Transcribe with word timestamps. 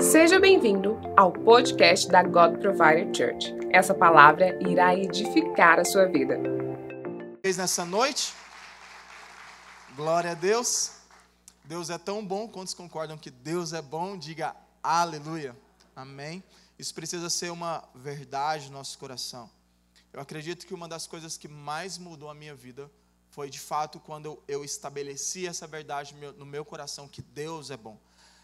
Seja 0.00 0.40
bem-vindo 0.40 0.98
ao 1.14 1.30
podcast 1.30 2.08
da 2.08 2.22
God 2.22 2.58
Provider 2.58 3.14
Church. 3.14 3.54
Essa 3.70 3.94
palavra 3.94 4.58
irá 4.66 4.96
edificar 4.96 5.78
a 5.78 5.84
sua 5.84 6.06
vida. 6.06 6.38
Nessa 7.44 7.84
noite, 7.84 8.32
glória 9.94 10.30
a 10.30 10.34
Deus. 10.34 10.92
Deus 11.64 11.90
é 11.90 11.98
tão 11.98 12.24
bom. 12.24 12.48
Quantos 12.48 12.72
concordam 12.72 13.18
que 13.18 13.30
Deus 13.30 13.74
é 13.74 13.82
bom? 13.82 14.16
Diga 14.16 14.56
aleluia. 14.82 15.54
Amém. 15.94 16.42
Isso 16.78 16.94
precisa 16.94 17.28
ser 17.28 17.50
uma 17.50 17.84
verdade 17.94 18.68
no 18.68 18.78
nosso 18.78 18.98
coração. 18.98 19.50
Eu 20.14 20.20
acredito 20.20 20.66
que 20.66 20.72
uma 20.72 20.88
das 20.88 21.06
coisas 21.06 21.36
que 21.36 21.46
mais 21.46 21.98
mudou 21.98 22.30
a 22.30 22.34
minha 22.34 22.54
vida 22.54 22.90
foi 23.28 23.50
de 23.50 23.60
fato 23.60 24.00
quando 24.00 24.42
eu 24.48 24.64
estabeleci 24.64 25.46
essa 25.46 25.66
verdade 25.66 26.14
no 26.38 26.46
meu 26.46 26.64
coração 26.64 27.06
que 27.06 27.20
Deus 27.20 27.70
é 27.70 27.76
bom. 27.76 27.98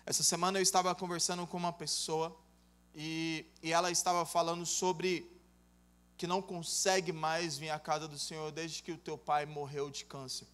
Essa 0.08 0.22
semana 0.22 0.60
eu 0.60 0.62
estava 0.62 0.94
conversando 0.94 1.44
com 1.48 1.56
uma 1.56 1.72
pessoa 1.72 2.38
e, 2.94 3.44
e 3.60 3.72
ela 3.72 3.90
estava 3.90 4.24
falando 4.24 4.64
sobre 4.64 5.28
que 6.16 6.28
não 6.28 6.40
consegue 6.40 7.10
mais 7.10 7.58
vir 7.58 7.70
à 7.70 7.78
casa 7.80 8.06
do 8.06 8.16
Senhor 8.16 8.52
desde 8.52 8.84
que 8.84 8.92
o 8.92 8.96
teu 8.96 9.18
pai 9.18 9.44
morreu 9.46 9.90
de 9.90 10.04
câncer. 10.04 10.46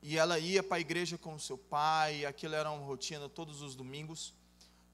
E 0.00 0.16
ela 0.16 0.38
ia 0.38 0.62
para 0.62 0.76
a 0.76 0.80
igreja 0.80 1.18
com 1.18 1.34
o 1.34 1.40
seu 1.40 1.58
pai, 1.58 2.18
e 2.18 2.26
aquilo 2.26 2.54
era 2.54 2.70
uma 2.70 2.86
rotina 2.86 3.28
todos 3.28 3.60
os 3.60 3.74
domingos. 3.74 4.32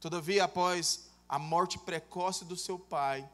Todavia, 0.01 0.45
após 0.45 1.11
a 1.29 1.39
morte 1.39 1.79
precoce 1.79 2.43
do 2.47 2.57
seu 2.57 2.79
pai, 2.79 3.29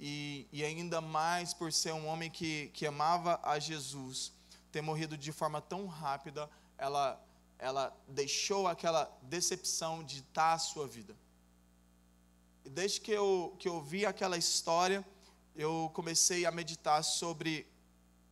e, 0.00 0.48
e 0.50 0.64
ainda 0.64 1.00
mais 1.00 1.54
por 1.54 1.72
ser 1.72 1.92
um 1.92 2.08
homem 2.08 2.28
que, 2.28 2.72
que 2.74 2.84
amava 2.86 3.38
a 3.44 3.56
Jesus, 3.60 4.32
ter 4.72 4.82
morrido 4.82 5.16
de 5.16 5.30
forma 5.30 5.60
tão 5.60 5.86
rápida, 5.86 6.50
ela, 6.76 7.24
ela 7.60 7.94
deixou 8.08 8.66
aquela 8.66 9.04
decepção 9.22 10.02
de 10.02 10.20
estar 10.20 10.54
a 10.54 10.58
sua 10.58 10.86
vida. 10.86 11.14
E 12.64 12.70
desde 12.70 13.00
que 13.00 13.12
eu, 13.12 13.54
que 13.58 13.68
eu 13.68 13.82
vi 13.82 14.06
aquela 14.06 14.36
história, 14.38 15.06
eu 15.54 15.90
comecei 15.94 16.46
a 16.46 16.50
meditar 16.50 17.04
sobre 17.04 17.66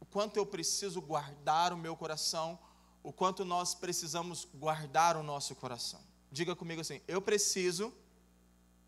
o 0.00 0.06
quanto 0.06 0.36
eu 0.38 0.46
preciso 0.46 1.00
guardar 1.00 1.72
o 1.72 1.76
meu 1.76 1.94
coração, 1.94 2.58
o 3.02 3.12
quanto 3.12 3.44
nós 3.44 3.74
precisamos 3.74 4.48
guardar 4.54 5.16
o 5.16 5.22
nosso 5.22 5.54
coração. 5.54 6.00
Diga 6.32 6.56
comigo 6.56 6.80
assim: 6.80 7.00
eu 7.06 7.20
preciso 7.20 7.92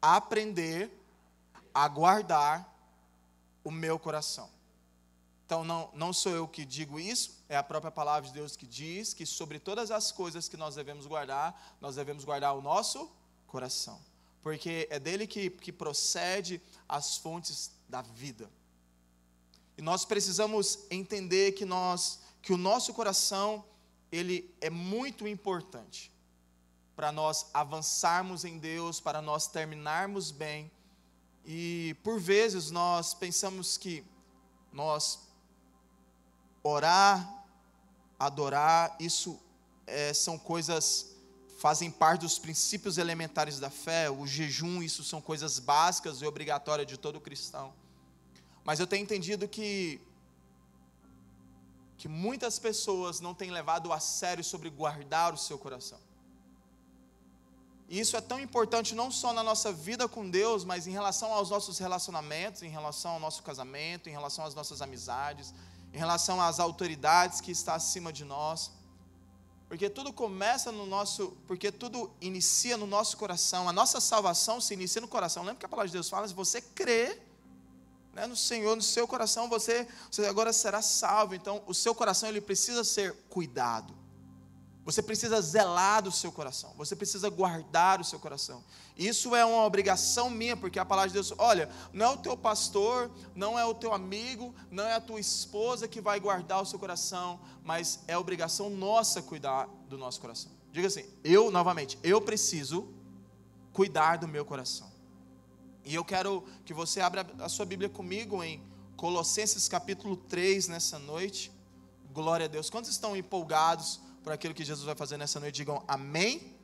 aprender 0.01 0.91
a 1.75 1.87
guardar 1.87 2.67
o 3.63 3.71
meu 3.71 3.99
coração. 3.99 4.51
Então, 5.51 5.65
não, 5.65 5.91
não 5.95 6.13
sou 6.13 6.31
eu 6.31 6.47
que 6.47 6.65
digo 6.65 7.01
isso, 7.01 7.43
é 7.49 7.57
a 7.57 7.63
própria 7.65 7.91
palavra 7.91 8.29
de 8.29 8.33
Deus 8.33 8.55
que 8.55 8.69
diz 8.69 9.13
que 9.13 9.27
sobre 9.27 9.59
todas 9.59 9.91
as 9.91 10.13
coisas 10.13 10.49
que 10.49 10.57
nós 10.57 10.77
devemos 10.77 11.07
guardar, 11.07 11.77
nós 11.81 11.97
devemos 11.97 12.25
guardar 12.25 12.55
o 12.55 12.63
nosso 12.63 13.11
coração. 13.49 14.01
Porque 14.45 14.87
é 14.93 15.01
dele 15.01 15.27
que, 15.27 15.51
que 15.51 15.73
procede 15.73 16.63
as 16.89 17.17
fontes 17.17 17.73
da 17.89 18.01
vida. 18.01 18.49
E 19.77 19.83
nós 19.83 20.05
precisamos 20.05 20.87
entender 20.89 21.51
que, 21.51 21.65
nós, 21.65 22.21
que 22.41 22.53
o 22.53 22.57
nosso 22.57 22.95
coração 22.95 23.65
ele 24.13 24.55
é 24.61 24.71
muito 24.71 25.27
importante 25.27 26.13
para 26.95 27.11
nós 27.11 27.51
avançarmos 27.53 28.45
em 28.45 28.57
Deus, 28.57 29.01
para 29.01 29.21
nós 29.21 29.49
terminarmos 29.49 30.31
bem 30.31 30.71
e 31.45 31.97
por 32.05 32.21
vezes 32.21 32.71
nós 32.71 33.15
pensamos 33.15 33.77
que 33.77 34.05
nós 34.73 35.29
orar, 36.63 37.45
adorar, 38.19 38.97
isso 38.99 39.41
é, 39.87 40.13
são 40.13 40.39
coisas, 40.39 41.15
fazem 41.59 41.91
parte 41.91 42.23
dos 42.23 42.39
princípios 42.39 42.99
elementares 42.99 43.59
da 43.59 43.71
fé, 43.71 44.11
o 44.11 44.27
jejum, 44.27 44.83
isso 44.83 45.03
são 45.03 45.21
coisas 45.21 45.59
básicas 45.59 46.21
e 46.21 46.27
obrigatórias 46.27 46.87
de 46.87 46.97
todo 46.97 47.21
cristão. 47.21 47.73
Mas 48.65 48.79
eu 48.79 48.87
tenho 48.87 49.03
entendido 49.03 49.49
que 49.49 50.01
que 52.01 52.09
muitas 52.09 52.59
pessoas 52.59 53.21
não 53.21 53.35
têm 53.35 53.51
levado 53.51 53.93
a 53.93 54.01
sério 54.01 54.43
sobre 54.43 54.71
guardar 54.71 55.35
o 55.35 55.37
seu 55.37 55.59
coração. 55.59 55.99
E 57.91 58.01
isso 58.01 58.17
é 58.17 58.23
tão 58.23 58.41
importante 58.41 58.95
não 58.95 59.11
só 59.11 59.35
na 59.35 59.43
nossa 59.43 59.71
vida 59.71 60.09
com 60.09 60.31
Deus, 60.31 60.65
mas 60.65 60.87
em 60.87 60.93
relação 60.93 61.31
aos 61.31 61.51
nossos 61.51 61.79
relacionamentos, 61.79 62.63
em 62.63 62.71
relação 62.71 63.11
ao 63.11 63.21
nosso 63.21 63.43
casamento, 63.43 64.09
em 64.09 64.13
relação 64.13 64.47
às 64.47 64.55
nossas 64.55 64.81
amizades, 64.81 65.53
em 65.93 65.99
relação 65.99 66.41
às 66.41 66.61
autoridades 66.61 67.41
que 67.41 67.51
está 67.51 67.75
acima 67.75 68.13
de 68.13 68.25
nós. 68.25 68.71
Porque 69.69 69.89
tudo 69.89 70.13
começa 70.13 70.73
no 70.73 70.85
nosso, 70.85 71.37
porque 71.47 71.71
tudo 71.71 72.11
inicia 72.21 72.77
no 72.77 72.87
nosso 72.87 73.17
coração. 73.17 73.69
A 73.69 73.73
nossa 73.73 74.01
salvação 74.01 74.61
se 74.61 74.75
inicia 74.75 75.01
no 75.01 75.09
coração. 75.09 75.45
Lembra 75.45 75.61
que 75.61 75.67
a 75.67 75.69
palavra 75.69 75.89
de 75.89 75.93
Deus 75.93 76.09
fala? 76.09 76.27
Se 76.27 76.35
você 76.35 76.61
crê 76.61 77.21
né, 78.13 78.27
no 78.27 78.37
Senhor, 78.37 78.75
no 78.75 78.83
seu 78.83 79.07
coração, 79.07 79.49
você, 79.49 79.87
você 80.11 80.27
agora 80.27 80.53
será 80.53 80.83
salvo. 80.83 81.35
Então, 81.35 81.63
o 81.67 81.75
seu 81.75 81.95
coração 81.95 82.29
ele 82.29 82.41
precisa 82.41 82.83
ser 82.83 83.15
cuidado. 83.29 84.00
Você 84.85 85.03
precisa 85.03 85.41
zelar 85.41 86.03
do 86.03 86.11
seu 86.11 86.33
coração, 86.33 86.73
você 86.77 86.97
precisa 86.97 87.29
guardar 87.29 88.01
o 88.01 88.05
seu 88.05 88.19
coração. 88.19 88.65
Isso 88.97 89.37
é 89.37 89.45
uma 89.45 89.65
obrigação 89.65 90.31
minha, 90.31 90.57
porque 90.57 90.79
a 90.79 90.85
palavra 90.85 91.09
de 91.09 91.15
Deus, 91.15 91.33
olha, 91.37 91.69
não 91.93 92.07
é 92.07 92.09
o 92.09 92.17
teu 92.17 92.37
pastor, 92.37 93.11
não 93.35 93.59
é 93.59 93.65
o 93.65 93.75
teu 93.75 93.93
amigo, 93.93 94.55
não 94.71 94.85
é 94.85 94.95
a 94.95 95.01
tua 95.01 95.21
esposa 95.21 95.87
que 95.87 96.01
vai 96.01 96.19
guardar 96.19 96.63
o 96.63 96.67
seu 96.67 96.79
coração, 96.79 97.41
mas 97.63 98.01
é 98.09 98.17
obrigação 98.17 98.71
nossa 98.71 99.21
cuidar 99.21 99.69
do 99.89 99.99
nosso 99.99 100.21
coração. 100.21 100.51
Diga 100.73 100.87
assim, 100.87 101.05
eu, 101.23 101.51
novamente, 101.51 101.99
eu 102.03 102.21
preciso 102.21 102.89
cuidar 103.73 104.17
do 104.17 104.27
meu 104.27 104.45
coração. 104.45 104.91
E 105.85 105.95
eu 105.95 106.05
quero 106.05 106.45
que 106.65 106.73
você 106.73 107.01
abra 107.01 107.27
a 107.41 107.49
sua 107.49 107.67
Bíblia 107.67 107.89
comigo 107.89 108.43
em 108.43 108.63
Colossenses 108.97 109.69
capítulo 109.69 110.17
3 110.17 110.69
nessa 110.69 110.99
noite. 110.99 111.51
Glória 112.13 112.47
a 112.47 112.49
Deus. 112.49 112.69
Quantos 112.69 112.91
estão 112.91 113.17
empolgados? 113.17 114.01
Por 114.23 114.33
aquilo 114.33 114.55
que 114.55 114.65
Jesus 114.65 114.87
vai 114.87 114.95
fazer 114.95 115.17
nessa 115.17 115.41
noite, 115.41 115.57
digam 115.57 115.83
amém. 115.89 116.57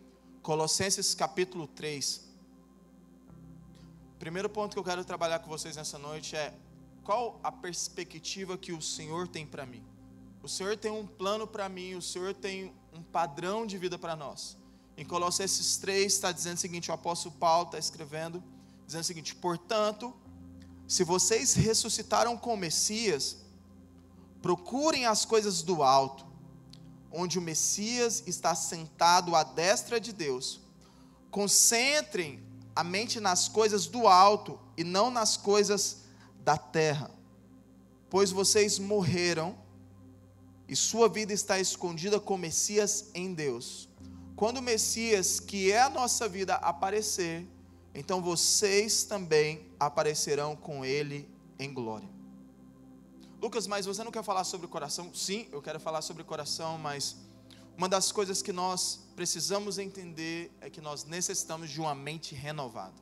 Colossenses 0.42 1.14
capítulo 1.14 1.66
3. 1.66 2.24
Primeiro 4.18 4.48
ponto 4.48 4.74
que 4.74 4.78
eu 4.78 4.84
quero 4.84 5.04
trabalhar 5.04 5.38
com 5.40 5.48
vocês 5.48 5.76
nessa 5.76 5.98
noite 5.98 6.36
é 6.36 6.54
qual 7.02 7.40
a 7.42 7.50
perspectiva 7.50 8.56
que 8.58 8.72
o 8.72 8.82
Senhor 8.82 9.28
tem 9.28 9.46
para 9.46 9.64
mim. 9.66 9.84
O 10.42 10.48
Senhor 10.48 10.76
tem 10.76 10.90
um 10.90 11.06
plano 11.06 11.46
para 11.46 11.68
mim, 11.68 11.94
o 11.94 12.02
Senhor 12.02 12.34
tem 12.34 12.72
um 12.92 13.02
padrão 13.02 13.66
de 13.66 13.78
vida 13.78 13.98
para 13.98 14.14
nós. 14.14 14.56
Em 14.96 15.04
Colossenses 15.04 15.76
3 15.78 16.12
está 16.12 16.32
dizendo 16.32 16.56
o 16.56 16.60
seguinte: 16.60 16.90
o 16.90 16.94
apóstolo 16.94 17.34
Paulo 17.36 17.66
está 17.66 17.78
escrevendo, 17.78 18.42
dizendo 18.86 19.02
o 19.02 19.04
seguinte: 19.04 19.34
portanto, 19.34 20.14
se 20.86 21.04
vocês 21.04 21.54
ressuscitaram 21.54 22.36
com 22.36 22.54
o 22.54 22.56
Messias, 22.56 23.38
procurem 24.40 25.06
as 25.06 25.24
coisas 25.24 25.62
do 25.62 25.82
alto 25.82 26.25
onde 27.16 27.38
o 27.38 27.42
Messias 27.42 28.22
está 28.26 28.54
sentado 28.54 29.34
à 29.34 29.42
destra 29.42 29.98
de 29.98 30.12
Deus. 30.12 30.60
Concentrem 31.30 32.44
a 32.74 32.84
mente 32.84 33.18
nas 33.18 33.48
coisas 33.48 33.86
do 33.86 34.06
alto 34.06 34.60
e 34.76 34.84
não 34.84 35.10
nas 35.10 35.36
coisas 35.36 36.02
da 36.44 36.58
terra, 36.58 37.10
pois 38.10 38.30
vocês 38.30 38.78
morreram 38.78 39.56
e 40.68 40.76
sua 40.76 41.08
vida 41.08 41.32
está 41.32 41.58
escondida 41.58 42.20
com 42.20 42.34
o 42.34 42.38
Messias 42.38 43.10
em 43.14 43.32
Deus. 43.32 43.88
Quando 44.36 44.58
o 44.58 44.62
Messias, 44.62 45.40
que 45.40 45.72
é 45.72 45.80
a 45.80 45.88
nossa 45.88 46.28
vida, 46.28 46.56
aparecer, 46.56 47.46
então 47.94 48.20
vocês 48.20 49.04
também 49.04 49.70
aparecerão 49.80 50.54
com 50.54 50.84
ele 50.84 51.26
em 51.58 51.72
glória. 51.72 52.15
Lucas, 53.46 53.68
mas 53.68 53.86
você 53.86 54.02
não 54.02 54.10
quer 54.10 54.24
falar 54.24 54.42
sobre 54.42 54.66
o 54.66 54.68
coração? 54.68 55.14
Sim, 55.14 55.46
eu 55.52 55.62
quero 55.62 55.78
falar 55.78 56.02
sobre 56.02 56.20
o 56.20 56.26
coração, 56.26 56.76
mas 56.78 57.14
uma 57.78 57.88
das 57.88 58.10
coisas 58.10 58.42
que 58.42 58.52
nós 58.52 59.06
precisamos 59.14 59.78
entender 59.78 60.50
é 60.60 60.68
que 60.68 60.80
nós 60.80 61.04
necessitamos 61.04 61.70
de 61.70 61.80
uma 61.80 61.94
mente 61.94 62.34
renovada. 62.34 63.00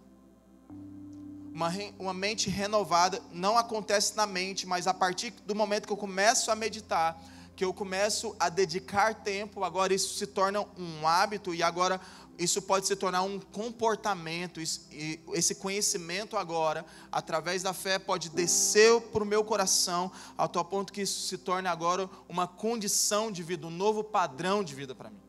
Uma, 1.51 1.71
uma 1.99 2.13
mente 2.13 2.51
renovada 2.51 3.23
não 3.33 3.57
acontece 3.57 4.15
na 4.19 4.27
mente, 4.27 4.67
mas 4.67 4.87
a 4.87 4.93
partir 4.93 5.31
do 5.47 5.55
momento 5.55 5.87
que 5.87 5.93
eu 5.95 5.97
começo 5.97 6.51
a 6.51 6.55
meditar, 6.55 7.19
que 7.57 7.65
eu 7.65 7.73
começo 7.73 8.37
a 8.39 8.51
dedicar 8.51 9.15
tempo, 9.15 9.65
agora 9.65 9.95
isso 9.95 10.13
se 10.13 10.27
torna 10.27 10.61
um 10.77 11.09
hábito 11.09 11.55
e 11.55 11.63
agora 11.63 11.99
isso 12.39 12.61
pode 12.63 12.87
se 12.87 12.97
tornar 12.97 13.23
um 13.23 13.39
comportamento, 13.39 14.61
e 14.61 15.21
esse 15.33 15.55
conhecimento 15.55 16.37
agora, 16.37 16.85
através 17.11 17.63
da 17.63 17.73
fé, 17.73 17.99
pode 17.99 18.29
descer 18.31 19.01
para 19.01 19.23
o 19.23 19.27
meu 19.27 19.45
coração, 19.45 20.11
ao 20.37 20.49
tal 20.49 20.65
ponto 20.65 20.93
que 20.93 21.03
isso 21.03 21.29
se 21.29 21.39
torne 21.39 21.69
agora 21.69 22.09
uma 22.29 22.47
condição 22.47 23.31
de 23.31 23.43
vida, 23.43 23.67
um 23.67 23.71
novo 23.71 24.03
padrão 24.03 24.65
de 24.65 24.75
vida 24.75 24.95
para 24.95 25.11
mim. 25.11 25.21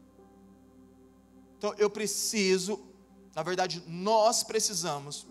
Então 1.58 1.74
eu 1.78 1.90
preciso, 1.90 2.84
na 3.36 3.44
verdade, 3.44 3.84
nós 3.88 4.44
precisamos 4.44 5.28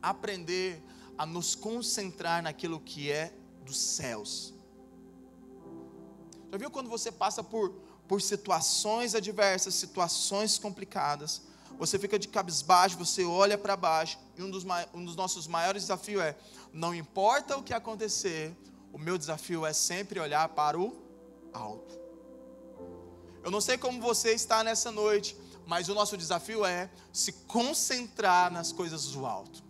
aprender 0.00 0.82
a 1.16 1.26
nos 1.26 1.54
concentrar 1.54 2.42
naquilo 2.42 2.80
que 2.80 3.10
é 3.10 3.32
dos 3.64 3.78
céus. 3.78 4.54
Já 6.50 6.56
viu 6.56 6.70
quando 6.70 6.88
você 6.88 7.12
passa 7.12 7.42
por 7.42 7.74
por 8.08 8.22
situações 8.22 9.14
adversas, 9.14 9.74
situações 9.74 10.58
complicadas, 10.58 11.42
você 11.78 11.98
fica 11.98 12.18
de 12.18 12.26
cabisbaixo, 12.26 12.96
você 12.96 13.24
olha 13.24 13.56
para 13.56 13.76
baixo, 13.76 14.18
e 14.36 14.42
um 14.42 14.50
dos, 14.50 14.64
um 14.92 15.04
dos 15.04 15.14
nossos 15.14 15.46
maiores 15.46 15.82
desafios 15.82 16.22
é: 16.22 16.36
não 16.72 16.94
importa 16.94 17.56
o 17.56 17.62
que 17.62 17.72
acontecer, 17.72 18.56
o 18.92 18.98
meu 18.98 19.16
desafio 19.16 19.64
é 19.64 19.72
sempre 19.72 20.18
olhar 20.18 20.48
para 20.48 20.78
o 20.78 20.96
alto. 21.52 21.96
Eu 23.44 23.50
não 23.50 23.60
sei 23.60 23.78
como 23.78 24.00
você 24.00 24.32
está 24.32 24.64
nessa 24.64 24.90
noite, 24.90 25.36
mas 25.66 25.88
o 25.88 25.94
nosso 25.94 26.16
desafio 26.16 26.64
é 26.64 26.90
se 27.12 27.32
concentrar 27.32 28.50
nas 28.50 28.72
coisas 28.72 29.06
do 29.12 29.24
alto. 29.24 29.62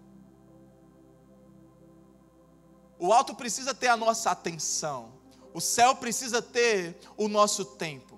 O 2.98 3.12
alto 3.12 3.34
precisa 3.34 3.74
ter 3.74 3.88
a 3.88 3.96
nossa 3.96 4.30
atenção. 4.30 5.12
O 5.52 5.60
céu 5.60 5.94
precisa 5.94 6.40
ter 6.40 6.98
o 7.16 7.28
nosso 7.28 7.64
tempo. 7.64 8.17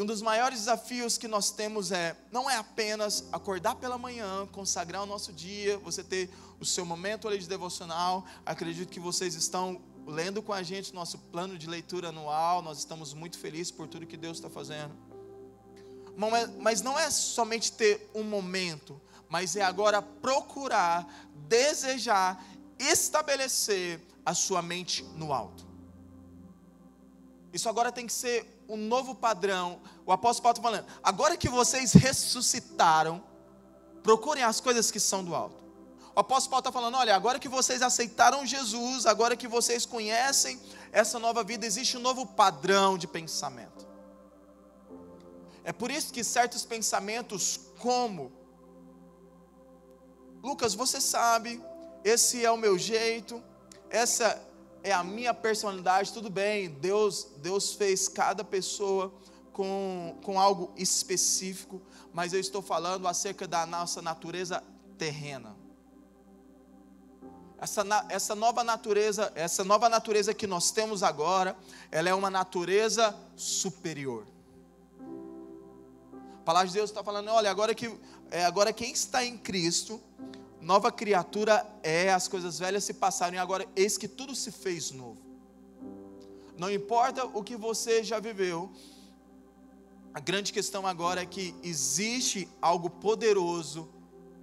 E 0.00 0.02
um 0.02 0.06
dos 0.06 0.22
maiores 0.22 0.60
desafios 0.60 1.18
que 1.18 1.28
nós 1.28 1.50
temos 1.50 1.92
é 1.92 2.16
não 2.32 2.48
é 2.48 2.56
apenas 2.56 3.28
acordar 3.30 3.74
pela 3.74 3.98
manhã, 3.98 4.46
consagrar 4.46 5.02
o 5.02 5.06
nosso 5.06 5.30
dia, 5.30 5.76
você 5.76 6.02
ter 6.02 6.30
o 6.58 6.64
seu 6.64 6.86
momento 6.86 7.28
ali 7.28 7.36
de 7.36 7.46
devocional. 7.46 8.24
Acredito 8.46 8.88
que 8.88 8.98
vocês 8.98 9.34
estão 9.34 9.78
lendo 10.06 10.42
com 10.42 10.54
a 10.54 10.62
gente 10.62 10.94
nosso 10.94 11.18
plano 11.18 11.58
de 11.58 11.68
leitura 11.68 12.08
anual. 12.08 12.62
Nós 12.62 12.78
estamos 12.78 13.12
muito 13.12 13.38
felizes 13.38 13.70
por 13.70 13.86
tudo 13.86 14.06
que 14.06 14.16
Deus 14.16 14.38
está 14.38 14.48
fazendo. 14.48 14.96
Mas 16.58 16.80
não 16.80 16.98
é 16.98 17.10
somente 17.10 17.70
ter 17.70 18.10
um 18.14 18.22
momento, 18.22 18.98
mas 19.28 19.54
é 19.54 19.60
agora 19.60 20.00
procurar, 20.00 21.06
desejar, 21.46 22.42
estabelecer 22.78 24.00
a 24.24 24.32
sua 24.32 24.62
mente 24.62 25.04
no 25.14 25.30
alto. 25.30 25.69
Isso 27.52 27.68
agora 27.68 27.90
tem 27.90 28.06
que 28.06 28.12
ser 28.12 28.64
um 28.68 28.76
novo 28.76 29.14
padrão. 29.14 29.80
O 30.06 30.12
apóstolo 30.12 30.42
Paulo 30.42 30.58
está 30.58 30.62
falando: 30.62 30.86
agora 31.02 31.36
que 31.36 31.48
vocês 31.48 31.92
ressuscitaram, 31.92 33.22
procurem 34.02 34.42
as 34.42 34.60
coisas 34.60 34.90
que 34.90 35.00
são 35.00 35.24
do 35.24 35.34
alto. 35.34 35.62
O 36.14 36.20
apóstolo 36.20 36.50
Paulo 36.50 36.60
está 36.60 36.72
falando: 36.72 36.96
olha, 36.96 37.14
agora 37.14 37.38
que 37.38 37.48
vocês 37.48 37.82
aceitaram 37.82 38.46
Jesus, 38.46 39.06
agora 39.06 39.36
que 39.36 39.48
vocês 39.48 39.84
conhecem 39.84 40.60
essa 40.92 41.18
nova 41.18 41.42
vida, 41.42 41.66
existe 41.66 41.96
um 41.96 42.00
novo 42.00 42.26
padrão 42.26 42.96
de 42.96 43.06
pensamento. 43.06 43.88
É 45.64 45.72
por 45.72 45.90
isso 45.90 46.12
que 46.12 46.24
certos 46.24 46.64
pensamentos, 46.64 47.60
como 47.78 48.32
Lucas, 50.42 50.74
você 50.74 51.00
sabe, 51.00 51.62
esse 52.02 52.44
é 52.44 52.50
o 52.50 52.56
meu 52.56 52.78
jeito, 52.78 53.42
essa 53.90 54.40
é 54.82 54.92
a 54.92 55.04
minha 55.04 55.34
personalidade, 55.34 56.12
tudo 56.12 56.30
bem, 56.30 56.70
Deus, 56.70 57.28
Deus 57.38 57.74
fez 57.74 58.08
cada 58.08 58.42
pessoa 58.42 59.12
com, 59.52 60.16
com 60.22 60.40
algo 60.40 60.72
específico, 60.76 61.80
mas 62.12 62.32
eu 62.32 62.40
estou 62.40 62.62
falando 62.62 63.06
acerca 63.06 63.46
da 63.46 63.66
nossa 63.66 64.00
natureza 64.00 64.62
terrena. 64.96 65.56
Essa, 67.58 67.84
essa 68.08 68.34
nova 68.34 68.64
natureza, 68.64 69.30
essa 69.34 69.62
nova 69.62 69.88
natureza 69.88 70.32
que 70.32 70.46
nós 70.46 70.70
temos 70.70 71.02
agora, 71.02 71.54
ela 71.90 72.08
é 72.08 72.14
uma 72.14 72.30
natureza 72.30 73.14
superior. 73.36 74.26
A 76.40 76.42
palavra 76.42 76.68
de 76.68 76.74
Deus 76.74 76.88
está 76.88 77.04
falando, 77.04 77.28
olha, 77.28 77.50
agora 77.50 77.74
que 77.74 77.94
é, 78.30 78.44
agora 78.44 78.72
quem 78.72 78.92
está 78.92 79.24
em 79.24 79.36
Cristo, 79.36 80.00
nova 80.60 80.92
criatura 80.92 81.66
é, 81.82 82.12
as 82.12 82.28
coisas 82.28 82.58
velhas 82.58 82.84
se 82.84 82.94
passaram 82.94 83.34
e 83.34 83.38
agora 83.38 83.66
eis 83.74 83.96
que 83.96 84.08
tudo 84.08 84.34
se 84.34 84.50
fez 84.50 84.90
novo. 84.90 85.20
Não 86.56 86.70
importa 86.70 87.24
o 87.24 87.42
que 87.42 87.56
você 87.56 88.04
já 88.04 88.20
viveu, 88.20 88.70
a 90.12 90.20
grande 90.20 90.52
questão 90.52 90.86
agora 90.86 91.22
é 91.22 91.26
que 91.26 91.54
existe 91.62 92.48
algo 92.60 92.90
poderoso 92.90 93.88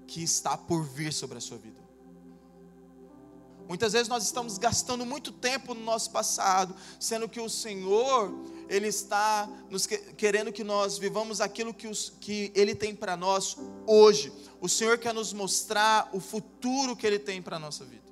que 0.08 0.24
está 0.24 0.58
por 0.58 0.84
vir 0.84 1.12
sobre 1.12 1.38
a 1.38 1.42
sua 1.42 1.58
vida. 1.58 1.88
Muitas 3.68 3.92
vezes 3.92 4.08
nós 4.08 4.24
estamos 4.24 4.58
gastando 4.58 5.06
muito 5.06 5.30
tempo 5.30 5.74
no 5.74 5.82
nosso 5.82 6.10
passado, 6.10 6.74
sendo 6.98 7.28
que 7.28 7.42
o 7.42 7.50
Senhor, 7.50 8.34
Ele 8.70 8.88
está 8.88 9.50
nos 9.70 9.86
querendo 9.86 10.54
que 10.54 10.64
nós 10.64 10.98
vivamos 10.98 11.42
aquilo 11.42 11.74
que, 11.74 11.86
os, 11.86 12.14
que 12.22 12.50
Ele 12.56 12.74
tem 12.74 12.96
para 12.96 13.18
nós 13.18 13.58
hoje. 13.86 14.32
O 14.60 14.68
Senhor 14.68 14.98
quer 14.98 15.14
nos 15.14 15.34
mostrar 15.34 16.10
o 16.14 16.20
futuro 16.20 16.96
que 16.96 17.06
Ele 17.06 17.20
tem 17.20 17.42
para 17.42 17.58
a 17.58 17.60
nossa 17.60 17.86
vida. 17.86 18.08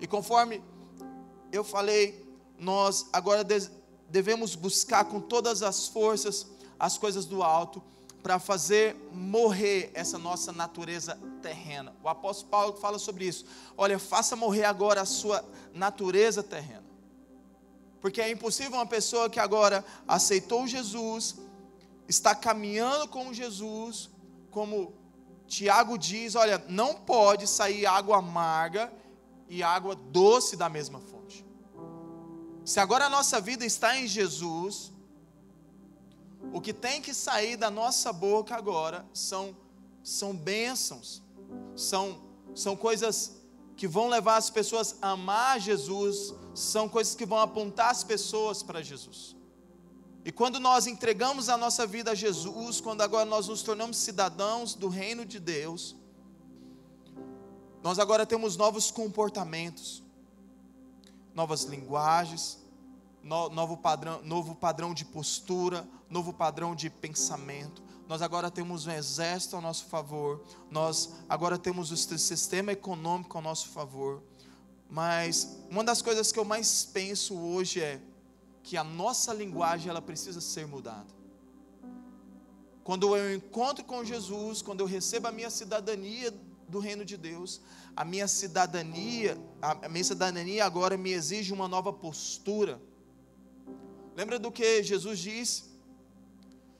E 0.00 0.06
conforme 0.06 0.62
eu 1.52 1.62
falei, 1.62 2.26
nós 2.58 3.06
agora 3.12 3.44
devemos 4.08 4.54
buscar 4.54 5.04
com 5.04 5.20
todas 5.20 5.62
as 5.62 5.88
forças 5.88 6.46
as 6.78 6.96
coisas 6.96 7.26
do 7.26 7.42
alto 7.42 7.82
para 8.22 8.38
fazer 8.38 8.96
morrer 9.12 9.90
essa 9.94 10.18
nossa 10.18 10.52
natureza 10.52 11.18
terrena. 11.42 11.94
O 12.02 12.08
apóstolo 12.08 12.50
Paulo 12.50 12.72
fala 12.74 12.98
sobre 12.98 13.26
isso. 13.26 13.44
Olha, 13.76 13.98
faça 13.98 14.36
morrer 14.36 14.64
agora 14.64 15.02
a 15.02 15.06
sua 15.06 15.44
natureza 15.74 16.42
terrena. 16.42 16.84
Porque 18.00 18.20
é 18.20 18.30
impossível 18.30 18.78
uma 18.78 18.86
pessoa 18.86 19.28
que 19.28 19.38
agora 19.38 19.84
aceitou 20.08 20.66
Jesus, 20.66 21.36
está 22.08 22.34
caminhando 22.34 23.08
com 23.08 23.32
Jesus, 23.32 24.08
como 24.50 24.94
Tiago 25.50 25.98
diz: 25.98 26.36
olha, 26.36 26.64
não 26.68 26.94
pode 26.94 27.46
sair 27.48 27.84
água 27.84 28.18
amarga 28.18 28.90
e 29.48 29.64
água 29.64 29.96
doce 29.96 30.56
da 30.56 30.68
mesma 30.68 31.00
fonte. 31.00 31.44
Se 32.64 32.78
agora 32.78 33.06
a 33.06 33.10
nossa 33.10 33.40
vida 33.40 33.66
está 33.66 33.98
em 33.98 34.06
Jesus, 34.06 34.92
o 36.52 36.60
que 36.60 36.72
tem 36.72 37.02
que 37.02 37.12
sair 37.12 37.56
da 37.56 37.68
nossa 37.68 38.12
boca 38.12 38.54
agora 38.54 39.04
são, 39.12 39.56
são 40.04 40.36
bênçãos, 40.36 41.20
são, 41.74 42.22
são 42.54 42.76
coisas 42.76 43.36
que 43.76 43.88
vão 43.88 44.06
levar 44.08 44.36
as 44.36 44.50
pessoas 44.50 44.94
a 45.02 45.10
amar 45.10 45.58
Jesus, 45.58 46.32
são 46.54 46.88
coisas 46.88 47.16
que 47.16 47.26
vão 47.26 47.38
apontar 47.38 47.90
as 47.90 48.04
pessoas 48.04 48.62
para 48.62 48.82
Jesus. 48.82 49.36
E 50.24 50.30
quando 50.30 50.60
nós 50.60 50.86
entregamos 50.86 51.48
a 51.48 51.56
nossa 51.56 51.86
vida 51.86 52.10
a 52.10 52.14
Jesus, 52.14 52.80
quando 52.80 53.00
agora 53.00 53.24
nós 53.24 53.48
nos 53.48 53.62
tornamos 53.62 53.96
cidadãos 53.96 54.74
do 54.74 54.88
reino 54.88 55.24
de 55.24 55.40
Deus, 55.40 55.96
nós 57.82 57.98
agora 57.98 58.26
temos 58.26 58.56
novos 58.56 58.90
comportamentos, 58.90 60.02
novas 61.34 61.64
linguagens, 61.64 62.58
novo 63.22 63.78
padrão, 63.78 64.20
novo 64.22 64.54
padrão 64.54 64.92
de 64.92 65.06
postura, 65.06 65.88
novo 66.10 66.32
padrão 66.32 66.74
de 66.74 66.90
pensamento. 66.90 67.82
Nós 68.06 68.20
agora 68.20 68.50
temos 68.50 68.86
um 68.86 68.90
exército 68.90 69.56
ao 69.56 69.62
nosso 69.62 69.86
favor, 69.86 70.42
nós 70.70 71.14
agora 71.28 71.56
temos 71.56 71.90
o 71.90 71.96
sistema 71.96 72.72
econômico 72.72 73.38
ao 73.38 73.42
nosso 73.42 73.68
favor. 73.68 74.22
Mas 74.90 75.56
uma 75.70 75.84
das 75.84 76.02
coisas 76.02 76.30
que 76.32 76.38
eu 76.38 76.44
mais 76.44 76.84
penso 76.84 77.38
hoje 77.38 77.80
é 77.80 78.00
que 78.62 78.76
a 78.76 78.84
nossa 78.84 79.32
linguagem 79.32 79.88
ela 79.88 80.02
precisa 80.02 80.40
ser 80.40 80.66
mudada. 80.66 81.06
Quando 82.84 83.16
eu 83.16 83.34
encontro 83.34 83.84
com 83.84 84.04
Jesus, 84.04 84.62
quando 84.62 84.80
eu 84.80 84.86
recebo 84.86 85.28
a 85.28 85.32
minha 85.32 85.50
cidadania 85.50 86.34
do 86.68 86.78
reino 86.78 87.04
de 87.04 87.16
Deus, 87.16 87.60
a 87.94 88.04
minha 88.04 88.26
cidadania, 88.28 89.36
a 89.60 89.88
minha 89.88 90.04
cidadania 90.04 90.64
agora 90.64 90.96
me 90.96 91.12
exige 91.12 91.52
uma 91.52 91.68
nova 91.68 91.92
postura. 91.92 92.80
Lembra 94.16 94.38
do 94.38 94.50
que 94.50 94.82
Jesus 94.82 95.18
disse? 95.18 95.64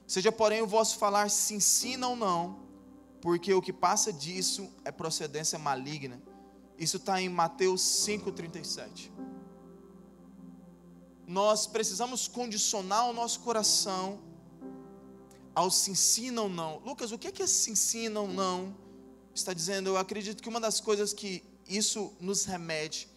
Seja, 0.07 0.31
porém, 0.31 0.61
o 0.61 0.67
vosso 0.67 0.97
falar 0.97 1.29
se 1.29 1.53
ensina 1.53 2.07
ou 2.07 2.15
não, 2.15 2.59
porque 3.21 3.53
o 3.53 3.61
que 3.61 3.71
passa 3.71 4.11
disso 4.11 4.69
é 4.83 4.91
procedência 4.91 5.57
maligna. 5.57 6.21
Isso 6.77 6.97
está 6.97 7.21
em 7.21 7.29
Mateus 7.29 7.81
5,37. 7.81 9.11
Nós 11.27 11.67
precisamos 11.67 12.27
condicionar 12.27 13.09
o 13.09 13.13
nosso 13.13 13.39
coração 13.41 14.19
ao 15.53 15.69
se 15.69 15.91
ensina 15.91 16.41
ou 16.41 16.49
não. 16.49 16.79
Lucas, 16.79 17.11
o 17.11 17.17
que 17.17 17.27
é 17.27 17.31
que 17.31 17.45
se 17.47 17.71
ensina 17.71 18.19
ou 18.19 18.27
não? 18.27 18.75
Está 19.33 19.53
dizendo, 19.53 19.87
eu 19.87 19.97
acredito 19.97 20.41
que 20.41 20.49
uma 20.49 20.59
das 20.59 20.79
coisas 20.79 21.13
que 21.13 21.43
isso 21.67 22.13
nos 22.19 22.45
remete 22.45 23.09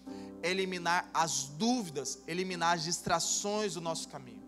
eliminar 0.42 1.10
as 1.12 1.44
dúvidas, 1.44 2.18
eliminar 2.26 2.76
as 2.76 2.84
distrações 2.84 3.74
do 3.74 3.80
nosso 3.80 4.08
caminho. 4.08 4.44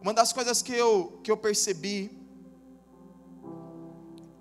Uma 0.00 0.14
das 0.14 0.32
coisas 0.32 0.62
que 0.62 0.72
eu, 0.72 1.20
que 1.22 1.30
eu 1.30 1.36
percebi 1.36 2.18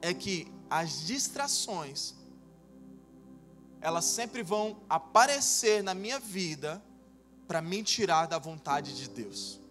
é 0.02 0.14
que 0.14 0.48
as 0.70 1.06
distrações, 1.06 2.14
elas 3.88 4.04
sempre 4.04 4.44
vão 4.44 4.82
aparecer 4.90 5.82
na 5.82 5.94
minha 5.94 6.20
vida 6.20 6.84
para 7.48 7.62
me 7.62 7.82
tirar 7.82 8.26
da 8.26 8.38
vontade 8.38 8.94
de 8.94 9.08
Deus. 9.08 9.62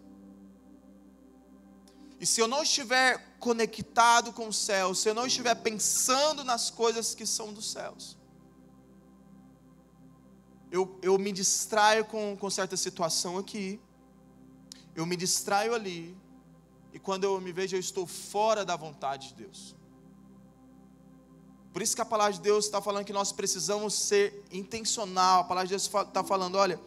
E 2.18 2.24
se 2.24 2.40
eu 2.40 2.48
não 2.48 2.62
estiver 2.62 3.36
conectado 3.38 4.32
com 4.32 4.48
o 4.48 4.52
céu, 4.54 4.94
se 4.94 5.06
eu 5.06 5.12
não 5.12 5.26
estiver 5.26 5.54
pensando 5.56 6.42
nas 6.42 6.70
coisas 6.70 7.14
que 7.14 7.26
são 7.26 7.52
dos 7.52 7.70
céus, 7.70 8.16
eu, 10.70 10.98
eu 11.02 11.18
me 11.18 11.30
distraio 11.30 12.06
com, 12.06 12.34
com 12.40 12.48
certa 12.48 12.74
situação 12.74 13.36
aqui, 13.36 13.78
eu 14.94 15.04
me 15.04 15.14
distraio 15.14 15.74
ali, 15.74 16.16
e 16.90 16.98
quando 16.98 17.24
eu 17.24 17.38
me 17.38 17.52
vejo, 17.52 17.76
eu 17.76 17.80
estou 17.80 18.06
fora 18.06 18.64
da 18.64 18.76
vontade 18.76 19.28
de 19.28 19.34
Deus. 19.34 19.75
Por 21.76 21.82
isso 21.82 21.94
que 21.94 22.00
a 22.00 22.06
palavra 22.06 22.32
de 22.32 22.40
Deus 22.40 22.64
está 22.64 22.80
falando 22.80 23.04
que 23.04 23.12
nós 23.12 23.32
precisamos 23.32 23.92
ser 23.92 24.42
intencional. 24.50 25.40
A 25.40 25.44
palavra 25.44 25.66
de 25.66 25.72
Deus 25.72 25.84
está 25.84 26.24
falando: 26.24 26.54
olha, 26.54 26.80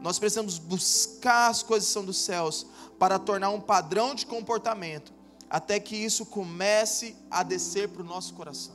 nós 0.00 0.18
precisamos 0.18 0.58
buscar 0.58 1.48
as 1.48 1.62
coisas 1.62 1.86
que 1.86 1.92
são 1.92 2.04
dos 2.04 2.16
céus 2.16 2.66
para 2.98 3.20
tornar 3.20 3.50
um 3.50 3.60
padrão 3.60 4.16
de 4.16 4.26
comportamento, 4.26 5.12
até 5.48 5.78
que 5.78 5.94
isso 5.94 6.26
comece 6.26 7.14
a 7.30 7.44
descer 7.44 7.90
para 7.90 8.02
o 8.02 8.04
nosso 8.04 8.34
coração. 8.34 8.74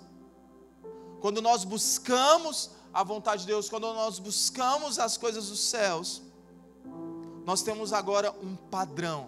Quando 1.19 1.41
nós 1.41 1.65
buscamos 1.65 2.69
a 2.93 3.03
vontade 3.03 3.41
de 3.41 3.47
Deus, 3.47 3.67
quando 3.67 3.93
nós 3.93 4.19
buscamos 4.19 4.97
as 4.97 5.17
coisas 5.17 5.49
dos 5.49 5.59
céus, 5.59 6.21
nós 7.45 7.61
temos 7.61 7.91
agora 7.91 8.33
um 8.41 8.55
padrão. 8.55 9.27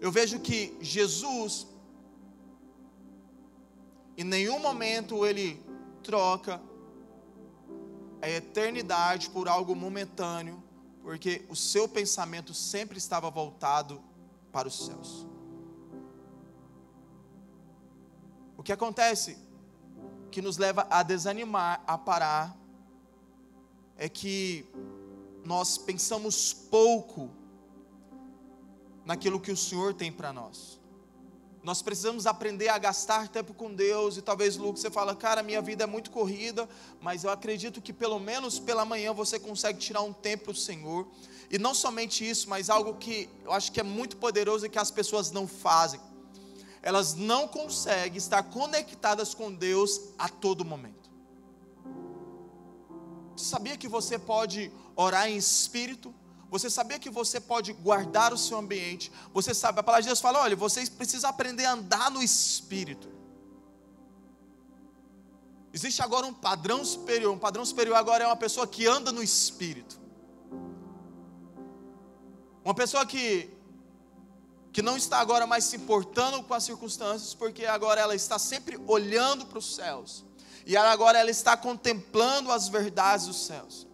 Eu 0.00 0.10
vejo 0.10 0.40
que 0.40 0.78
Jesus, 0.80 1.66
em 4.20 4.24
nenhum 4.24 4.58
momento 4.58 5.24
ele 5.24 5.64
troca 6.02 6.60
a 8.20 8.28
eternidade 8.28 9.30
por 9.30 9.48
algo 9.48 9.74
momentâneo, 9.74 10.62
porque 11.02 11.46
o 11.48 11.56
seu 11.56 11.88
pensamento 11.88 12.52
sempre 12.52 12.98
estava 12.98 13.30
voltado 13.30 13.98
para 14.52 14.68
os 14.68 14.84
céus. 14.84 15.26
O 18.58 18.62
que 18.62 18.72
acontece 18.72 19.38
que 20.30 20.42
nos 20.42 20.58
leva 20.58 20.86
a 20.90 21.02
desanimar, 21.02 21.82
a 21.86 21.96
parar, 21.96 22.54
é 23.96 24.06
que 24.06 24.68
nós 25.46 25.78
pensamos 25.78 26.52
pouco 26.52 27.30
naquilo 29.06 29.40
que 29.40 29.50
o 29.50 29.56
Senhor 29.56 29.94
tem 29.94 30.12
para 30.12 30.30
nós. 30.30 30.79
Nós 31.62 31.82
precisamos 31.82 32.26
aprender 32.26 32.68
a 32.68 32.78
gastar 32.78 33.28
tempo 33.28 33.52
com 33.52 33.72
Deus. 33.72 34.16
E 34.16 34.22
talvez, 34.22 34.56
Lucas, 34.56 34.80
você 34.80 34.90
fala, 34.90 35.14
cara, 35.14 35.42
minha 35.42 35.60
vida 35.60 35.84
é 35.84 35.86
muito 35.86 36.10
corrida, 36.10 36.68
mas 37.00 37.24
eu 37.24 37.30
acredito 37.30 37.82
que 37.82 37.92
pelo 37.92 38.18
menos 38.18 38.58
pela 38.58 38.84
manhã 38.84 39.12
você 39.12 39.38
consegue 39.38 39.78
tirar 39.78 40.00
um 40.00 40.12
tempo 40.12 40.44
para 40.44 40.52
o 40.52 40.56
Senhor. 40.56 41.06
E 41.50 41.58
não 41.58 41.74
somente 41.74 42.28
isso, 42.28 42.48
mas 42.48 42.70
algo 42.70 42.94
que 42.94 43.28
eu 43.44 43.52
acho 43.52 43.72
que 43.72 43.80
é 43.80 43.82
muito 43.82 44.16
poderoso 44.16 44.64
e 44.64 44.70
que 44.70 44.78
as 44.78 44.90
pessoas 44.90 45.30
não 45.30 45.46
fazem. 45.46 46.00
Elas 46.82 47.14
não 47.14 47.46
conseguem 47.46 48.16
estar 48.16 48.42
conectadas 48.44 49.34
com 49.34 49.52
Deus 49.52 50.00
a 50.18 50.28
todo 50.28 50.64
momento. 50.64 51.10
Sabia 53.36 53.76
que 53.76 53.88
você 53.88 54.18
pode 54.18 54.72
orar 54.96 55.28
em 55.28 55.36
espírito? 55.36 56.14
Você 56.50 56.68
sabia 56.68 56.98
que 56.98 57.08
você 57.08 57.40
pode 57.40 57.72
guardar 57.72 58.32
o 58.32 58.38
seu 58.38 58.58
ambiente? 58.58 59.10
Você 59.32 59.54
sabe, 59.54 59.78
a 59.78 59.82
palavra 59.82 60.02
de 60.02 60.08
Deus 60.08 60.20
fala: 60.20 60.40
olha, 60.40 60.56
vocês 60.56 60.88
precisam 60.88 61.30
aprender 61.30 61.64
a 61.64 61.72
andar 61.72 62.10
no 62.10 62.20
espírito. 62.20 63.08
Existe 65.72 66.02
agora 66.02 66.26
um 66.26 66.34
padrão 66.34 66.84
superior. 66.84 67.32
Um 67.32 67.38
padrão 67.38 67.64
superior 67.64 67.96
agora 67.96 68.24
é 68.24 68.26
uma 68.26 68.36
pessoa 68.36 68.66
que 68.66 68.84
anda 68.86 69.12
no 69.12 69.22
espírito. 69.22 70.00
Uma 72.64 72.74
pessoa 72.74 73.06
que 73.06 73.48
que 74.72 74.82
não 74.82 74.96
está 74.96 75.18
agora 75.18 75.48
mais 75.48 75.64
se 75.64 75.76
importando 75.76 76.44
com 76.44 76.54
as 76.54 76.62
circunstâncias, 76.62 77.34
porque 77.34 77.66
agora 77.66 78.00
ela 78.00 78.14
está 78.14 78.38
sempre 78.38 78.80
olhando 78.86 79.44
para 79.46 79.58
os 79.58 79.74
céus. 79.74 80.24
E 80.64 80.76
agora 80.76 81.18
ela 81.18 81.30
está 81.30 81.56
contemplando 81.56 82.52
as 82.52 82.68
verdades 82.68 83.26
dos 83.26 83.46
céus. 83.46 83.86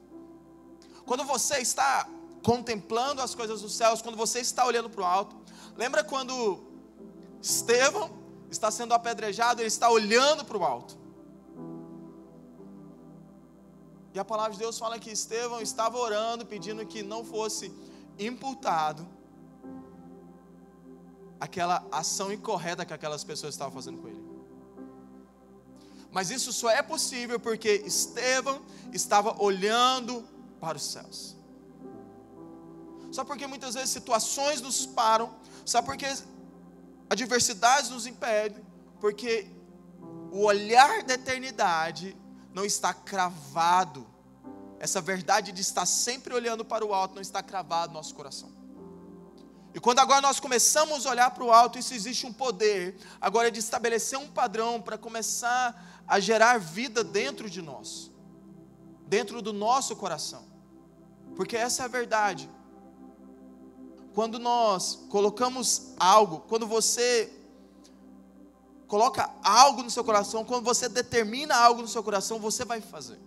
Quando 1.07 1.25
você 1.25 1.59
está 1.59 2.07
contemplando 2.47 3.21
as 3.21 3.35
coisas 3.35 3.63
dos 3.63 3.75
céus, 3.75 4.01
quando 4.01 4.17
você 4.17 4.39
está 4.39 4.65
olhando 4.65 4.89
para 4.89 5.01
o 5.01 5.05
alto. 5.05 5.35
Lembra 5.77 6.05
quando 6.05 6.61
Estevão 7.43 8.09
está 8.49 8.71
sendo 8.71 8.95
apedrejado, 8.95 9.61
ele 9.61 9.67
está 9.67 9.91
olhando 9.91 10.45
para 10.45 10.57
o 10.57 10.65
alto. 10.65 10.97
E 14.15 14.19
a 14.21 14.25
palavra 14.25 14.53
de 14.53 14.61
Deus 14.61 14.79
fala 14.79 14.97
que 14.97 15.11
Estevão 15.11 15.61
estava 15.61 15.99
orando, 15.99 16.47
pedindo 16.47 16.87
que 16.87 17.03
não 17.03 17.25
fosse 17.25 17.75
imputado 18.17 19.05
aquela 21.41 21.85
ação 21.91 22.33
incorreta 22.33 22.87
que 22.87 22.95
aquelas 22.95 23.25
pessoas 23.25 23.55
estavam 23.55 23.75
fazendo 23.75 24.01
com 24.01 24.07
ele. 24.07 24.25
Mas 26.13 26.31
isso 26.31 26.53
só 26.53 26.71
é 26.71 26.81
possível 26.81 27.41
porque 27.41 27.83
Estevão 27.85 28.63
estava 28.93 29.35
olhando 29.43 30.25
para 30.61 30.77
os 30.77 30.85
céus. 30.85 31.36
Sabe 33.17 33.29
por 33.29 33.39
que 33.39 33.47
muitas 33.47 33.73
vezes 33.73 33.89
situações 33.89 34.61
nos 34.61 34.85
param? 34.85 35.35
Sabe 35.65 35.87
por 35.87 35.97
que 35.97 36.07
adversidades 37.09 37.89
nos 37.89 38.07
impedem? 38.07 38.63
Porque 39.01 39.51
o 40.31 40.45
olhar 40.45 41.03
da 41.03 41.15
eternidade 41.15 42.15
não 42.53 42.63
está 42.63 42.93
cravado. 42.93 44.07
Essa 44.79 45.01
verdade 45.01 45.51
de 45.51 45.63
estar 45.63 45.87
sempre 45.87 46.35
olhando 46.35 46.63
para 46.63 46.85
o 46.85 46.93
alto 46.93 47.15
não 47.15 47.23
está 47.23 47.43
cravado 47.43 47.95
no 47.95 47.95
nosso 47.95 48.15
coração. 48.15 48.53
E 49.75 49.81
quando 49.81 50.01
agora 50.01 50.21
nós 50.21 50.39
começamos 50.39 51.07
a 51.07 51.11
olhar 51.11 51.31
para 51.31 51.43
o 51.45 51.51
alto, 51.51 51.79
isso 51.79 51.95
existe 51.95 52.27
um 52.27 52.35
poder 52.35 52.99
agora 53.19 53.51
de 53.51 53.61
estabelecer 53.61 54.19
um 54.19 54.29
padrão 54.29 54.79
para 54.79 54.99
começar 54.99 56.03
a 56.07 56.21
gerar 56.21 56.59
vida 56.59 57.03
dentro 57.03 57.49
de 57.49 57.63
nós, 57.63 58.11
dentro 59.07 59.41
do 59.41 59.55
nosso 59.55 59.97
coração. 59.97 60.45
Porque 61.35 61.57
essa 61.57 61.81
é 61.83 61.87
a 61.87 61.89
verdade 61.89 62.55
quando 64.17 64.39
nós 64.39 65.05
colocamos 65.11 65.93
algo, 66.01 66.41
quando 66.49 66.67
você 66.67 67.31
coloca 68.89 69.29
algo 69.45 69.83
no 69.83 69.91
seu 69.91 70.03
coração, 70.03 70.43
quando 70.43 70.65
você 70.65 70.89
determina 70.89 71.55
algo 71.55 71.83
no 71.83 71.87
seu 71.87 72.03
coração, 72.03 72.39
você 72.39 72.65
vai 72.65 72.81
fazer. 72.81 73.21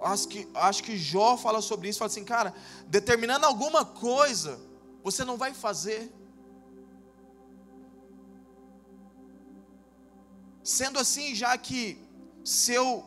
Acho 0.00 0.26
que, 0.26 0.48
acho 0.54 0.82
que 0.82 0.98
Jó 0.98 1.36
fala 1.36 1.62
sobre 1.62 1.88
isso, 1.88 2.00
fala 2.00 2.10
assim, 2.10 2.24
cara, 2.24 2.52
determinando 2.88 3.46
alguma 3.46 3.84
coisa, 3.84 4.58
você 5.04 5.24
não 5.24 5.36
vai 5.36 5.54
fazer. 5.54 6.12
Sendo 10.64 10.98
assim, 10.98 11.32
já 11.32 11.56
que 11.56 11.96
se 12.44 12.72
eu 12.72 13.04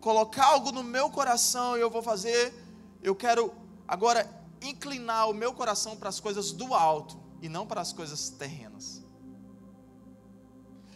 colocar 0.00 0.46
algo 0.46 0.72
no 0.72 0.82
meu 0.82 1.08
coração 1.08 1.78
e 1.78 1.80
eu 1.80 1.88
vou 1.88 2.02
fazer, 2.02 2.52
eu 3.00 3.14
quero 3.14 3.54
agora 3.86 4.39
inclinar 4.60 5.28
o 5.28 5.34
meu 5.34 5.52
coração 5.52 5.96
para 5.96 6.08
as 6.08 6.20
coisas 6.20 6.52
do 6.52 6.74
alto 6.74 7.18
e 7.40 7.48
não 7.48 7.66
para 7.66 7.80
as 7.80 7.92
coisas 7.92 8.30
terrenas. 8.30 9.02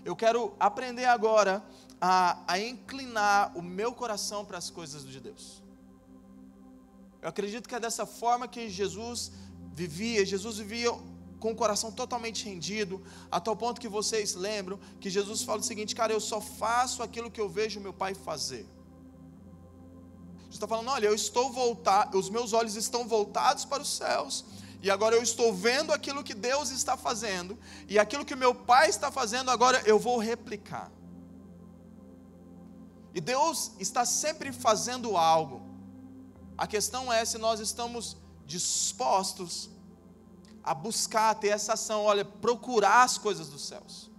Eu 0.05 0.15
quero 0.15 0.55
aprender 0.61 1.07
agora 1.07 1.65
a, 2.01 2.43
a 2.47 2.59
inclinar 2.59 3.57
o 3.57 3.63
meu 3.63 3.93
coração 3.93 4.45
para 4.45 4.59
as 4.59 4.69
coisas 4.69 5.07
de 5.07 5.19
Deus. 5.19 5.63
Eu 7.23 7.29
acredito 7.31 7.67
que 7.69 7.75
é 7.75 7.81
dessa 7.81 8.05
forma 8.05 8.47
que 8.47 8.69
Jesus 8.69 9.33
vivia. 9.73 10.27
Jesus 10.27 10.59
vivia 10.59 10.93
com 11.41 11.53
o 11.53 11.57
coração 11.57 11.91
totalmente 11.91 12.45
rendido, 12.45 13.03
a 13.31 13.41
tal 13.41 13.57
ponto 13.57 13.81
que 13.81 13.89
vocês 13.89 14.35
lembram 14.35 14.79
que 15.01 15.09
Jesus 15.09 15.43
fala 15.43 15.61
o 15.61 15.65
seguinte: 15.65 15.95
cara, 15.95 16.13
eu 16.13 16.21
só 16.21 16.41
faço 16.41 17.03
aquilo 17.03 17.31
que 17.31 17.41
eu 17.41 17.49
vejo 17.49 17.81
meu 17.81 17.93
pai 17.93 18.15
fazer 18.15 18.67
está 20.55 20.67
falando: 20.67 20.89
olha, 20.89 21.07
eu 21.07 21.15
estou 21.15 21.53
voltado, 21.53 22.19
os 22.19 22.31
meus 22.31 22.53
olhos 22.53 22.77
estão 22.77 23.07
voltados 23.07 23.65
para 23.65 23.83
os 23.83 23.89
céus, 23.89 24.45
e 24.81 24.91
agora 24.91 25.17
eu 25.17 25.23
estou 25.23 25.53
vendo 25.53 25.93
aquilo 25.93 26.23
que 26.23 26.35
Deus 26.35 26.71
está 26.71 26.97
fazendo, 26.97 27.59
e 27.89 27.99
aquilo 27.99 28.25
que 28.25 28.37
meu 28.37 28.55
pai 28.55 28.89
está 28.89 29.11
fazendo, 29.11 29.51
agora 29.51 29.83
eu 29.87 29.99
vou 29.99 30.19
replicar. 30.19 30.91
E 33.15 33.21
Deus 33.21 33.73
está 33.79 34.05
sempre 34.05 34.53
fazendo 34.53 35.17
algo. 35.17 35.63
A 36.59 36.67
questão 36.67 37.13
é 37.13 37.25
se 37.25 37.39
nós 37.39 37.61
estamos 37.61 38.17
dispostos 38.47 39.71
a 40.63 40.75
buscar, 40.75 41.35
ter 41.35 41.49
essa 41.49 41.75
ação, 41.75 42.03
olha, 42.05 42.25
procurar 42.25 43.03
as 43.05 43.19
coisas 43.19 43.49
dos 43.49 43.67
céus. 43.67 44.11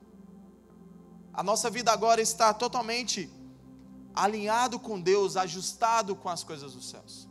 A 1.34 1.44
nossa 1.44 1.70
vida 1.70 1.92
agora 1.92 2.22
está 2.22 2.54
totalmente 2.54 3.30
alinhado 4.16 4.80
com 4.80 5.00
Deus, 5.00 5.36
ajustado 5.36 6.16
com 6.16 6.30
as 6.30 6.44
coisas 6.44 6.74
dos 6.74 6.90
céus. 6.90 7.28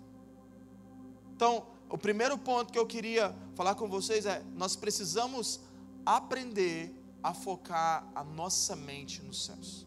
Então, 1.35 1.67
o 1.89 1.97
primeiro 1.97 2.37
ponto 2.37 2.73
que 2.73 2.79
eu 2.79 2.87
queria 2.87 3.35
falar 3.55 3.75
com 3.75 3.89
vocês 3.89 4.27
é: 4.27 4.43
nós 4.55 4.77
precisamos 4.77 5.61
aprender 6.05 6.95
a 7.23 7.33
focar 7.33 8.07
a 8.15 8.23
nossa 8.23 8.77
mente 8.77 9.23
nos 9.23 9.47
céus. 9.47 9.87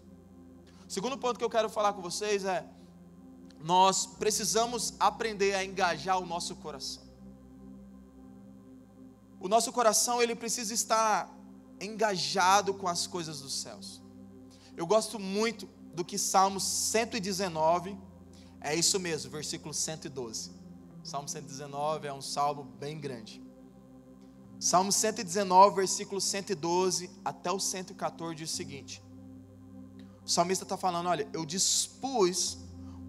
O 0.88 0.92
segundo 0.92 1.18
ponto 1.18 1.38
que 1.38 1.44
eu 1.44 1.50
quero 1.50 1.70
falar 1.70 1.94
com 1.94 2.02
vocês 2.02 2.44
é: 2.46 2.66
nós 3.60 4.06
precisamos 4.06 4.94
aprender 5.00 5.54
a 5.54 5.64
engajar 5.64 6.18
o 6.20 6.26
nosso 6.26 6.56
coração. 6.56 7.04
O 9.40 9.48
nosso 9.48 9.72
coração 9.72 10.22
ele 10.22 10.36
precisa 10.36 10.74
estar 10.74 11.32
engajado 11.80 12.74
com 12.74 12.88
as 12.88 13.06
coisas 13.06 13.42
dos 13.42 13.54
céus. 13.62 14.02
Eu 14.76 14.88
gosto 14.88 15.20
muito 15.20 15.70
do 15.98 16.06
que 16.06 16.16
Salmo 16.16 16.60
119, 16.60 17.98
é 18.62 18.76
isso 18.76 19.00
mesmo, 19.00 19.32
versículo 19.32 19.74
112. 19.74 20.52
Salmo 21.04 21.28
119 21.28 22.08
é 22.08 22.14
um 22.14 22.22
salmo 22.22 22.66
bem 22.80 23.00
grande. 23.00 23.42
Salmo 24.60 24.92
119, 24.92 25.76
versículo 25.76 26.22
112 26.22 27.10
até 27.26 27.52
o 27.52 27.60
114 27.60 28.36
diz 28.36 28.54
o 28.54 28.56
seguinte: 28.56 29.04
o 30.24 30.30
salmista 30.30 30.64
está 30.66 30.78
falando: 30.78 31.08
Olha, 31.08 31.28
eu 31.34 31.44
dispus 31.44 32.60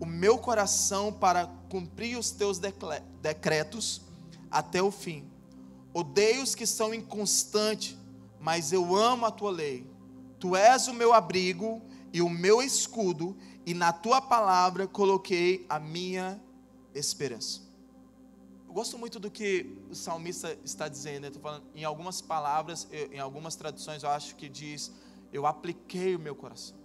o 0.00 0.06
meu 0.06 0.38
coração 0.38 1.12
para 1.12 1.46
cumprir 1.68 2.18
os 2.18 2.30
teus 2.30 2.58
decretos 3.20 4.00
até 4.50 4.82
o 4.82 4.90
fim. 4.90 5.30
Odeio 5.92 6.42
os 6.42 6.54
que 6.54 6.64
são 6.64 6.94
inconstantes, 6.94 7.98
mas 8.40 8.72
eu 8.72 8.96
amo 8.96 9.26
a 9.26 9.30
tua 9.30 9.50
lei. 9.50 9.86
Tu 10.38 10.56
és 10.56 10.88
o 10.88 10.94
meu 10.94 11.12
abrigo 11.12 11.82
e 12.12 12.22
o 12.22 12.28
meu 12.28 12.62
escudo, 12.62 13.36
e 13.66 13.74
na 13.74 13.92
tua 13.92 14.20
palavra 14.20 14.86
coloquei 14.86 15.66
a 15.68 15.78
minha 15.78 16.40
esperança. 16.94 17.68
Eu 18.66 18.74
gosto 18.74 18.98
muito 18.98 19.18
do 19.18 19.30
que 19.30 19.78
o 19.90 19.94
salmista 19.94 20.56
está 20.62 20.88
dizendo. 20.88 21.26
Está 21.26 21.40
falando, 21.40 21.64
em 21.74 21.84
algumas 21.84 22.20
palavras, 22.20 22.86
em 22.92 23.18
algumas 23.18 23.56
traduções, 23.56 24.02
eu 24.02 24.10
acho 24.10 24.36
que 24.36 24.48
diz: 24.48 24.92
Eu 25.32 25.46
apliquei 25.46 26.14
o 26.14 26.18
meu 26.18 26.34
coração. 26.34 26.76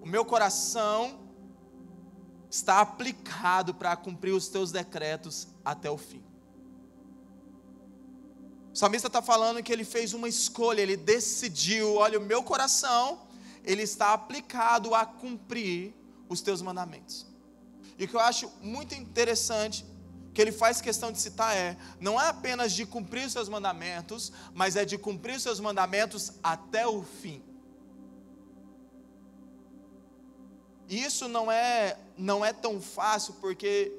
O 0.00 0.06
meu 0.06 0.24
coração 0.24 1.26
está 2.50 2.80
aplicado 2.80 3.74
para 3.74 3.96
cumprir 3.96 4.32
os 4.32 4.48
teus 4.48 4.70
decretos 4.70 5.48
até 5.64 5.90
o 5.90 5.96
fim. 5.96 6.25
O 8.76 8.78
salmista 8.78 9.06
está 9.06 9.22
falando 9.22 9.62
que 9.62 9.72
ele 9.72 9.84
fez 9.84 10.12
uma 10.12 10.28
escolha, 10.28 10.82
ele 10.82 10.98
decidiu: 10.98 11.94
olha, 11.94 12.18
o 12.18 12.22
meu 12.22 12.42
coração, 12.42 13.22
ele 13.64 13.80
está 13.80 14.12
aplicado 14.12 14.94
a 14.94 15.06
cumprir 15.06 15.94
os 16.28 16.42
teus 16.42 16.60
mandamentos. 16.60 17.26
E 17.98 18.04
o 18.04 18.08
que 18.08 18.14
eu 18.14 18.20
acho 18.20 18.52
muito 18.60 18.94
interessante, 18.94 19.82
que 20.34 20.42
ele 20.42 20.52
faz 20.52 20.82
questão 20.82 21.10
de 21.10 21.18
citar 21.18 21.56
é: 21.56 21.74
não 21.98 22.20
é 22.20 22.28
apenas 22.28 22.70
de 22.74 22.84
cumprir 22.84 23.24
os 23.24 23.32
seus 23.32 23.48
mandamentos, 23.48 24.30
mas 24.52 24.76
é 24.76 24.84
de 24.84 24.98
cumprir 24.98 25.36
os 25.36 25.42
seus 25.42 25.58
mandamentos 25.58 26.32
até 26.42 26.86
o 26.86 27.02
fim. 27.02 27.42
Isso 30.86 31.28
não 31.28 31.50
é 31.50 31.96
não 32.18 32.44
é 32.44 32.52
tão 32.52 32.78
fácil 32.78 33.36
porque 33.40 33.90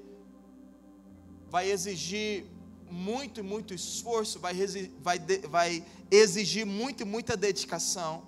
vai 1.49 1.67
exigir 1.67 2.45
muito 2.89 3.43
muito 3.43 3.73
esforço, 3.73 4.39
vai, 4.39 4.53
vai, 5.01 5.19
vai 5.49 5.85
exigir 6.09 6.65
muito 6.65 7.01
e 7.01 7.05
muita 7.05 7.35
dedicação. 7.35 8.27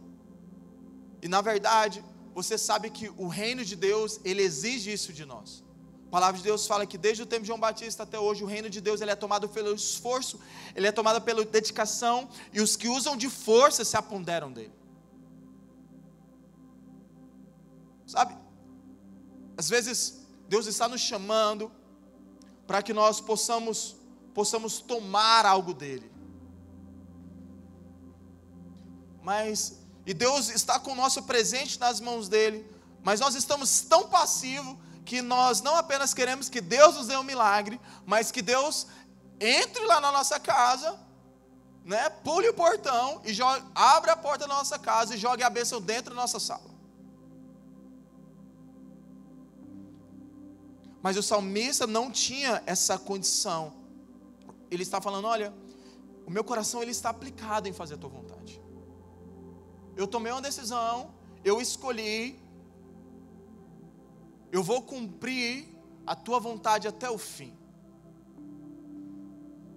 E 1.21 1.27
na 1.27 1.41
verdade, 1.41 2.03
você 2.33 2.57
sabe 2.57 2.89
que 2.89 3.09
o 3.17 3.27
reino 3.27 3.65
de 3.65 3.75
Deus, 3.75 4.19
ele 4.23 4.41
exige 4.41 4.91
isso 4.91 5.11
de 5.11 5.25
nós. 5.25 5.63
A 6.07 6.09
palavra 6.09 6.37
de 6.37 6.43
Deus 6.43 6.65
fala 6.65 6.87
que 6.87 6.97
desde 6.97 7.21
o 7.21 7.25
tempo 7.25 7.41
de 7.41 7.47
João 7.47 7.59
Batista 7.59 8.01
até 8.01 8.17
hoje, 8.17 8.43
o 8.43 8.47
reino 8.47 8.69
de 8.69 8.81
Deus 8.81 8.99
ele 8.99 9.11
é 9.11 9.15
tomado 9.15 9.47
pelo 9.47 9.75
esforço, 9.75 10.39
ele 10.75 10.87
é 10.87 10.91
tomado 10.91 11.21
pela 11.21 11.45
dedicação, 11.45 12.27
e 12.51 12.61
os 12.61 12.75
que 12.75 12.87
usam 12.87 13.15
de 13.15 13.29
força 13.29 13.85
se 13.85 13.95
aponderam 13.95 14.51
dele. 14.51 14.73
Sabe? 18.07 18.35
Às 19.55 19.69
vezes, 19.69 20.25
Deus 20.47 20.65
está 20.65 20.87
nos 20.87 20.99
chamando 20.99 21.71
para 22.65 22.81
que 22.81 22.91
nós 22.91 23.21
possamos, 23.21 23.95
possamos 24.39 24.79
tomar 24.79 25.45
algo 25.45 25.73
dele. 25.73 26.09
Mas 29.21 29.81
e 30.05 30.13
Deus 30.13 30.47
está 30.49 30.79
com 30.79 30.93
o 30.93 30.95
nosso 30.95 31.23
presente 31.23 31.77
nas 31.77 31.99
mãos 31.99 32.29
dele, 32.29 32.65
mas 33.03 33.19
nós 33.19 33.35
estamos 33.35 33.81
tão 33.81 34.07
passivos 34.07 34.77
que 35.03 35.21
nós 35.21 35.61
não 35.61 35.75
apenas 35.75 36.13
queremos 36.13 36.47
que 36.47 36.61
Deus 36.61 36.95
nos 36.95 37.07
dê 37.07 37.17
um 37.17 37.23
milagre, 37.23 37.81
mas 38.05 38.31
que 38.31 38.41
Deus 38.41 38.87
entre 39.41 39.85
lá 39.85 39.99
na 39.99 40.09
nossa 40.09 40.39
casa, 40.39 40.97
né, 41.83 42.09
pule 42.09 42.47
o 42.47 42.53
portão 42.53 43.21
e 43.25 43.33
jogue, 43.33 43.65
abra 43.75 44.13
a 44.13 44.17
porta 44.17 44.47
da 44.47 44.53
nossa 44.53 44.79
casa 44.79 45.15
e 45.15 45.17
jogue 45.17 45.43
a 45.43 45.49
bênção 45.49 45.81
dentro 45.81 46.15
da 46.15 46.21
nossa 46.21 46.39
sala. 46.39 46.69
Mas 51.01 51.17
o 51.17 51.23
salmista 51.23 51.85
não 51.85 52.09
tinha 52.09 52.63
essa 52.65 52.97
condição. 52.97 53.78
Ele 54.71 54.83
está 54.83 55.01
falando, 55.01 55.25
olha, 55.25 55.53
o 56.25 56.31
meu 56.31 56.43
coração 56.43 56.81
ele 56.81 56.91
está 56.91 57.09
aplicado 57.09 57.67
em 57.67 57.73
fazer 57.73 57.95
a 57.95 57.97
tua 57.97 58.09
vontade 58.09 58.39
eu 59.99 60.07
tomei 60.07 60.31
uma 60.31 60.41
decisão, 60.41 61.13
eu 61.43 61.59
escolhi, 61.59 62.39
eu 64.49 64.63
vou 64.63 64.81
cumprir 64.81 65.67
a 66.07 66.15
tua 66.15 66.39
vontade 66.39 66.87
até 66.87 67.09
o 67.09 67.17
fim. 67.17 67.53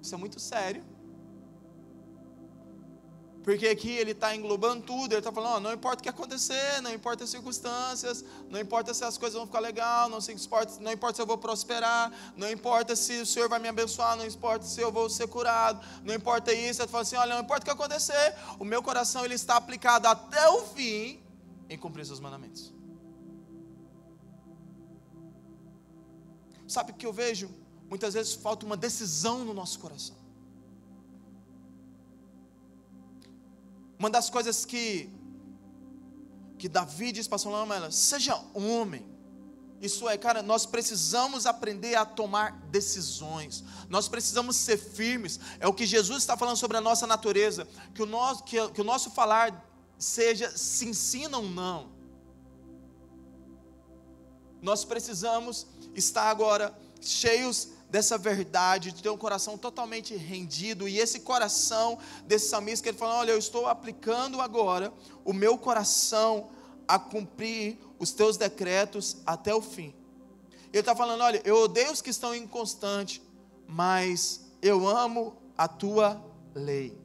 Isso 0.00 0.14
é 0.14 0.18
muito 0.18 0.38
sério. 0.38 0.84
Porque 3.42 3.66
aqui 3.66 3.90
ele 3.90 4.12
está 4.12 4.36
englobando 4.36 4.86
tudo, 4.86 5.12
ele 5.12 5.18
está 5.18 5.32
falando, 5.32 5.64
não 5.64 5.72
importa 5.72 5.98
o 5.98 6.02
que 6.02 6.08
acontecer, 6.08 6.80
não 6.80 6.92
importa 6.92 7.24
as 7.24 7.30
circunstâncias, 7.30 8.24
não 8.48 8.60
importa 8.60 8.94
se 8.94 9.04
as 9.04 9.18
coisas 9.18 9.36
vão 9.36 9.46
ficar 9.46 9.58
legal, 9.58 10.08
não, 10.08 10.18
importa, 10.18 10.80
não 10.80 10.92
importa 10.92 11.16
se 11.16 11.22
eu 11.22 11.26
vou 11.26 11.36
prosperar, 11.36 12.12
não 12.36 12.48
importa 12.48 12.94
se 12.94 13.20
o 13.20 13.26
Senhor 13.26 13.48
vai 13.48 13.58
me 13.58 13.66
abençoar, 13.66 14.16
não 14.16 14.24
importa 14.24 14.64
se 14.64 14.80
eu 14.80 14.92
vou 14.92 15.10
ser 15.10 15.26
curado, 15.26 15.84
não 16.04 16.14
importa 16.14 16.52
isso, 16.52 16.82
ele 16.82 16.88
fala 16.88 17.02
assim, 17.02 17.16
olha, 17.16 17.34
não 17.34 17.42
importa 17.42 17.62
o 17.62 17.64
que 17.64 17.70
acontecer, 17.70 18.34
o 18.60 18.64
meu 18.64 18.80
coração 18.80 19.24
ele 19.24 19.34
está 19.34 19.56
aplicado 19.56 20.06
até 20.06 20.48
o 20.48 20.62
fim 20.66 21.20
em 21.68 21.76
cumprir 21.76 22.06
seus 22.06 22.20
mandamentos. 22.20 22.72
Sabe 26.68 26.92
o 26.92 26.94
que 26.94 27.04
eu 27.04 27.12
vejo? 27.12 27.50
Muitas 27.88 28.14
vezes 28.14 28.34
falta 28.34 28.64
uma 28.64 28.76
decisão 28.76 29.44
no 29.44 29.52
nosso 29.52 29.80
coração. 29.80 30.21
Uma 34.02 34.10
das 34.10 34.28
coisas 34.28 34.64
que 34.64 35.08
que 36.58 36.68
Davi 36.68 37.12
diz 37.12 37.28
para 37.28 37.38
Salomão, 37.38 37.88
seja 37.92 38.34
homem. 38.52 39.06
Isso 39.80 40.08
é, 40.08 40.18
cara, 40.18 40.42
nós 40.42 40.66
precisamos 40.66 41.46
aprender 41.46 41.94
a 41.94 42.04
tomar 42.04 42.50
decisões. 42.78 43.62
Nós 43.88 44.08
precisamos 44.08 44.56
ser 44.56 44.76
firmes. 44.76 45.38
É 45.60 45.68
o 45.68 45.72
que 45.72 45.86
Jesus 45.86 46.18
está 46.18 46.36
falando 46.36 46.56
sobre 46.56 46.76
a 46.76 46.80
nossa 46.80 47.06
natureza, 47.06 47.68
que 47.94 48.02
o 48.02 48.06
nosso 48.06 48.42
que, 48.42 48.56
que 48.70 48.80
o 48.80 48.84
nosso 48.84 49.08
falar 49.12 49.64
seja 49.96 50.50
se 50.56 50.84
ensina 50.88 51.38
ou 51.38 51.48
não. 51.48 51.92
Nós 54.60 54.84
precisamos 54.84 55.64
estar 55.94 56.28
agora 56.28 56.76
cheios 57.00 57.68
dessa 57.92 58.16
verdade, 58.16 58.90
de 58.90 59.02
ter 59.02 59.10
um 59.10 59.18
coração 59.18 59.58
totalmente 59.58 60.16
rendido, 60.16 60.88
e 60.88 60.98
esse 60.98 61.20
coração 61.20 61.98
desse 62.24 62.48
salmista, 62.48 62.84
que 62.84 62.88
ele 62.88 62.96
fala: 62.96 63.16
Olha, 63.16 63.32
eu 63.32 63.38
estou 63.38 63.66
aplicando 63.66 64.40
agora 64.40 64.90
o 65.26 65.34
meu 65.34 65.58
coração 65.58 66.48
a 66.88 66.98
cumprir 66.98 67.78
os 67.98 68.10
teus 68.10 68.38
decretos 68.38 69.18
até 69.26 69.54
o 69.54 69.60
fim. 69.60 69.94
Ele 70.72 70.80
está 70.80 70.96
falando: 70.96 71.20
Olha, 71.20 71.42
eu 71.44 71.64
odeio 71.64 71.92
os 71.92 72.00
que 72.00 72.08
estão 72.08 72.34
inconstantes, 72.34 73.20
mas 73.68 74.40
eu 74.62 74.88
amo 74.88 75.36
a 75.56 75.68
tua 75.68 76.18
lei. 76.54 76.98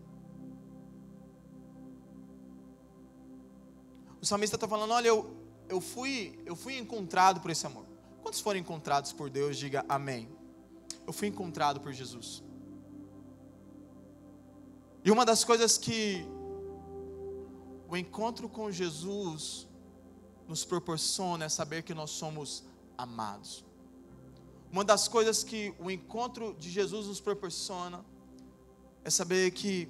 O 4.21 4.25
salmista 4.25 4.55
está 4.55 4.69
falando: 4.69 4.91
Olha, 4.91 5.09
eu, 5.09 5.35
eu, 5.67 5.81
fui, 5.81 6.39
eu 6.45 6.55
fui 6.55 6.77
encontrado 6.77 7.41
por 7.41 7.51
esse 7.51 7.67
amor. 7.67 7.85
Quantos 8.23 8.39
foram 8.39 8.57
encontrados 8.57 9.11
por 9.11 9.29
Deus? 9.29 9.57
Diga 9.57 9.83
amém 9.89 10.36
eu 11.07 11.13
fui 11.13 11.29
encontrado 11.29 11.79
por 11.79 11.93
Jesus. 11.93 12.43
E 15.03 15.09
uma 15.09 15.25
das 15.25 15.43
coisas 15.45 15.77
que 15.77 16.25
o 17.89 17.95
encontro 17.95 18.49
com 18.49 18.69
Jesus 18.69 19.67
nos 20.47 20.65
proporciona 20.65 21.45
é 21.45 21.49
saber 21.49 21.83
que 21.83 21.93
nós 21.93 22.11
somos 22.11 22.65
amados. 22.97 23.65
Uma 24.69 24.83
das 24.83 25.07
coisas 25.07 25.43
que 25.45 25.73
o 25.79 25.89
encontro 25.89 26.53
de 26.59 26.69
Jesus 26.69 27.07
nos 27.07 27.21
proporciona 27.21 28.03
é 29.05 29.09
saber 29.09 29.51
que 29.51 29.89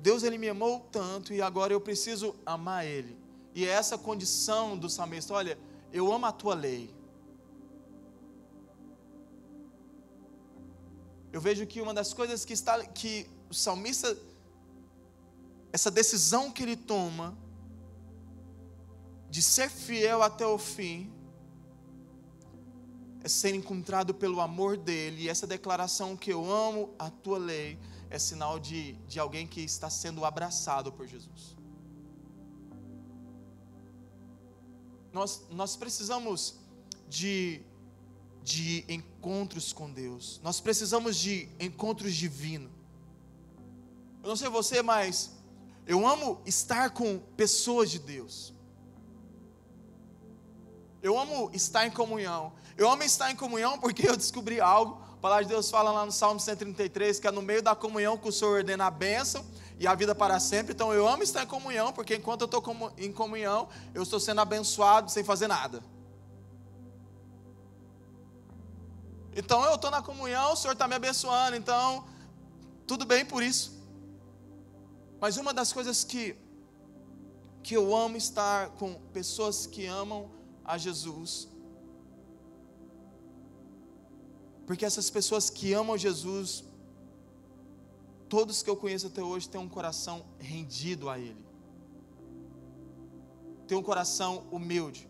Deus 0.00 0.22
ele 0.22 0.38
me 0.38 0.48
amou 0.48 0.80
tanto 0.90 1.34
e 1.34 1.42
agora 1.42 1.72
eu 1.72 1.80
preciso 1.80 2.34
amar 2.46 2.86
ele. 2.86 3.18
E 3.54 3.66
é 3.66 3.68
essa 3.68 3.98
condição 3.98 4.78
do 4.78 4.88
salmista, 4.88 5.34
olha, 5.34 5.58
eu 5.92 6.10
amo 6.10 6.24
a 6.24 6.32
tua 6.32 6.54
lei. 6.54 6.90
Eu 11.32 11.40
vejo 11.40 11.66
que 11.66 11.80
uma 11.80 11.92
das 11.92 12.12
coisas 12.12 12.44
que 12.44 12.52
está 12.52 12.84
que 12.84 13.28
o 13.50 13.54
salmista 13.54 14.16
essa 15.72 15.90
decisão 15.90 16.50
que 16.50 16.62
ele 16.62 16.76
toma 16.76 17.36
de 19.30 19.42
ser 19.42 19.68
fiel 19.68 20.22
até 20.22 20.46
o 20.46 20.58
fim 20.58 21.12
é 23.22 23.28
ser 23.28 23.54
encontrado 23.54 24.14
pelo 24.14 24.40
amor 24.40 24.76
dele, 24.76 25.22
e 25.22 25.28
essa 25.28 25.46
declaração 25.46 26.16
que 26.16 26.32
eu 26.32 26.50
amo 26.50 26.94
a 26.98 27.10
tua 27.10 27.38
lei 27.38 27.78
é 28.10 28.18
sinal 28.18 28.58
de, 28.58 28.92
de 29.06 29.18
alguém 29.18 29.46
que 29.46 29.60
está 29.60 29.90
sendo 29.90 30.24
abraçado 30.24 30.92
por 30.92 31.06
Jesus. 31.06 31.56
Nós, 35.12 35.46
nós 35.50 35.76
precisamos 35.76 36.54
de 37.08 37.60
de 38.42 38.84
encontros 38.88 39.72
com 39.72 39.90
Deus. 39.90 40.40
Nós 40.42 40.60
precisamos 40.60 41.16
de 41.16 41.48
encontros 41.60 42.14
divinos. 42.14 42.70
Eu 44.22 44.28
não 44.28 44.36
sei 44.36 44.48
você, 44.48 44.82
mas 44.82 45.30
eu 45.86 46.06
amo 46.06 46.40
estar 46.44 46.90
com 46.90 47.18
pessoas 47.36 47.90
de 47.90 47.98
Deus. 47.98 48.52
Eu 51.02 51.18
amo 51.18 51.50
estar 51.52 51.86
em 51.86 51.90
comunhão. 51.90 52.52
Eu 52.76 52.90
amo 52.90 53.02
estar 53.02 53.30
em 53.30 53.36
comunhão 53.36 53.78
porque 53.78 54.08
eu 54.08 54.16
descobri 54.16 54.60
algo. 54.60 55.02
A 55.14 55.16
palavra 55.16 55.44
de 55.44 55.50
Deus 55.50 55.70
fala 55.70 55.90
lá 55.90 56.04
no 56.04 56.12
Salmo 56.12 56.38
133 56.38 57.18
que 57.18 57.26
é 57.26 57.30
no 57.30 57.42
meio 57.42 57.62
da 57.62 57.74
comunhão 57.74 58.16
que 58.16 58.28
o 58.28 58.32
Senhor 58.32 58.56
ordena 58.56 58.86
a 58.86 58.90
bênção 58.90 59.44
e 59.78 59.86
a 59.86 59.94
vida 59.94 60.14
para 60.14 60.38
sempre. 60.40 60.72
Então 60.72 60.92
eu 60.92 61.08
amo 61.08 61.22
estar 61.22 61.42
em 61.42 61.46
comunhão, 61.46 61.92
porque 61.92 62.16
enquanto 62.16 62.42
eu 62.42 62.46
estou 62.46 62.92
em 62.98 63.12
comunhão, 63.12 63.68
eu 63.94 64.02
estou 64.02 64.20
sendo 64.20 64.40
abençoado 64.40 65.10
sem 65.10 65.24
fazer 65.24 65.46
nada. 65.46 65.82
Então 69.40 69.58
eu 69.64 69.76
estou 69.76 69.90
na 69.96 70.02
comunhão, 70.02 70.52
o 70.52 70.56
Senhor 70.56 70.72
está 70.72 70.88
me 70.88 70.96
abençoando, 70.96 71.54
então 71.56 72.04
tudo 72.90 73.04
bem 73.12 73.24
por 73.24 73.40
isso. 73.40 73.66
Mas 75.20 75.36
uma 75.36 75.52
das 75.58 75.72
coisas 75.72 76.02
que, 76.02 76.36
que 77.62 77.74
eu 77.76 77.94
amo 77.94 78.16
estar 78.16 78.70
com 78.70 78.94
pessoas 79.18 79.64
que 79.64 79.86
amam 79.86 80.28
a 80.64 80.76
Jesus, 80.76 81.48
porque 84.66 84.84
essas 84.84 85.08
pessoas 85.08 85.48
que 85.48 85.72
amam 85.72 85.96
Jesus, 85.96 86.64
todos 88.28 88.60
que 88.60 88.68
eu 88.68 88.76
conheço 88.76 89.06
até 89.06 89.22
hoje 89.22 89.48
têm 89.48 89.60
um 89.60 89.68
coração 89.68 90.26
rendido 90.40 91.08
a 91.08 91.16
Ele, 91.16 91.44
tem 93.68 93.78
um 93.78 93.84
coração 93.84 94.32
humilde. 94.50 95.08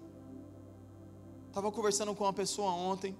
Estava 1.47 1.73
conversando 1.73 2.15
com 2.15 2.25
uma 2.25 2.33
pessoa 2.43 2.71
ontem, 2.73 3.17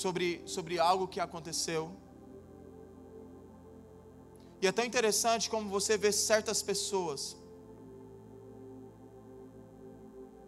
sobre, 0.00 0.42
sobre 0.46 0.78
algo 0.78 1.06
que 1.06 1.20
aconteceu. 1.20 1.82
E 4.62 4.66
é 4.66 4.72
tão 4.72 4.84
interessante 4.84 5.50
como 5.50 5.68
você 5.68 5.96
vê 5.96 6.10
certas 6.12 6.62
pessoas 6.62 7.36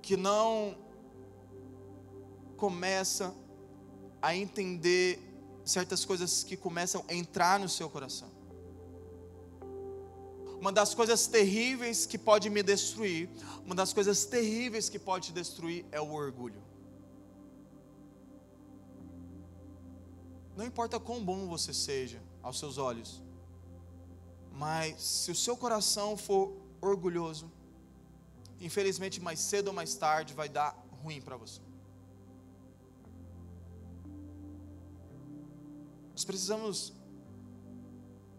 que 0.00 0.16
não 0.16 0.76
começa 2.56 3.34
a 4.20 4.34
entender 4.34 5.18
certas 5.64 6.04
coisas 6.04 6.42
que 6.42 6.56
começam 6.56 7.04
a 7.08 7.14
entrar 7.14 7.58
no 7.60 7.68
seu 7.68 7.88
coração. 7.88 8.30
Uma 10.60 10.72
das 10.72 10.94
coisas 10.94 11.26
terríveis 11.26 12.06
que 12.06 12.16
pode 12.16 12.48
me 12.48 12.62
destruir, 12.62 13.28
uma 13.64 13.74
das 13.74 13.92
coisas 13.92 14.24
terríveis 14.24 14.88
que 14.88 14.98
pode 14.98 15.26
te 15.28 15.32
destruir 15.32 15.84
é 15.90 16.00
o 16.00 16.12
orgulho. 16.12 16.71
Não 20.56 20.66
importa 20.66 21.00
quão 21.00 21.24
bom 21.24 21.48
você 21.48 21.72
seja 21.72 22.22
aos 22.42 22.58
seus 22.58 22.76
olhos, 22.78 23.22
mas 24.52 25.00
se 25.00 25.30
o 25.30 25.34
seu 25.34 25.56
coração 25.56 26.16
for 26.16 26.54
orgulhoso, 26.80 27.50
infelizmente 28.60 29.20
mais 29.20 29.40
cedo 29.40 29.68
ou 29.68 29.72
mais 29.72 29.94
tarde 29.94 30.34
vai 30.34 30.48
dar 30.48 30.76
ruim 31.02 31.20
para 31.20 31.36
você. 31.36 31.60
Nós 36.12 36.24
precisamos 36.24 36.92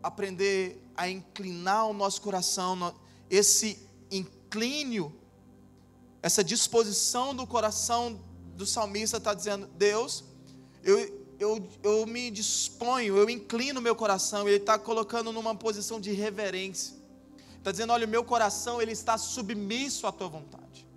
aprender 0.03 0.81
a 0.95 1.09
inclinar 1.09 1.87
o 1.87 1.93
nosso 1.93 2.21
coração, 2.21 2.93
esse 3.29 3.89
inclínio, 4.11 5.13
essa 6.21 6.43
disposição 6.43 7.35
do 7.35 7.47
coração 7.47 8.21
do 8.55 8.65
salmista 8.65 9.17
está 9.17 9.33
dizendo: 9.33 9.67
Deus, 9.75 10.23
eu, 10.83 11.22
eu, 11.43 11.69
eu 11.83 12.05
me 12.05 12.31
disponho, 12.31 13.17
eu 13.17 13.29
inclino 13.29 13.81
meu 13.81 13.95
coração, 13.95 14.47
ele 14.47 14.57
está 14.57 14.77
colocando 14.79 15.31
numa 15.31 15.53
posição 15.53 15.99
de 15.99 16.11
reverência. 16.11 16.95
Está 17.57 17.71
dizendo, 17.71 17.93
olha, 17.93 18.05
o 18.07 18.09
meu 18.09 18.23
coração 18.23 18.81
ele 18.81 18.91
está 18.91 19.17
submisso 19.17 20.07
à 20.07 20.11
tua 20.11 20.27
vontade. 20.27 20.87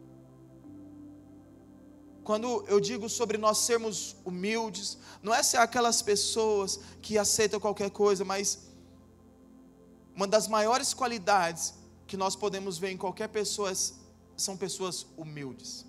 Quando 2.24 2.64
eu 2.66 2.80
digo 2.80 3.08
sobre 3.08 3.38
nós 3.38 3.58
sermos 3.58 4.16
humildes, 4.24 4.98
não 5.22 5.32
é 5.34 5.42
ser 5.42 5.58
aquelas 5.58 6.02
pessoas 6.02 6.80
que 7.00 7.18
aceitam 7.18 7.60
qualquer 7.60 7.90
coisa, 7.90 8.24
mas 8.24 8.66
uma 10.14 10.26
das 10.26 10.48
maiores 10.48 10.92
qualidades 10.92 11.74
que 12.06 12.16
nós 12.16 12.34
podemos 12.34 12.78
ver 12.78 12.90
em 12.90 12.96
qualquer 12.96 13.28
pessoa 13.28 13.72
são 14.36 14.56
pessoas 14.56 15.06
humildes 15.16 15.86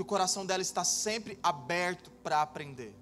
que 0.00 0.02
o 0.02 0.06
coração 0.06 0.46
dela 0.46 0.62
está 0.62 0.82
sempre 0.82 1.38
aberto 1.42 2.10
para 2.24 2.40
aprender. 2.40 2.94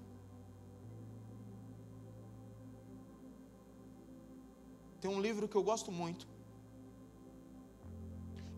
Tem 4.99 5.09
um 5.09 5.21
livro 5.21 5.47
que 5.47 5.55
eu 5.55 5.63
gosto 5.63 5.93
muito. 5.93 6.27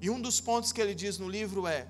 E 0.01 0.09
um 0.09 0.19
dos 0.19 0.41
pontos 0.41 0.71
que 0.71 0.81
ele 0.81 0.95
diz 0.95 1.19
no 1.19 1.29
livro 1.29 1.67
é: 1.67 1.87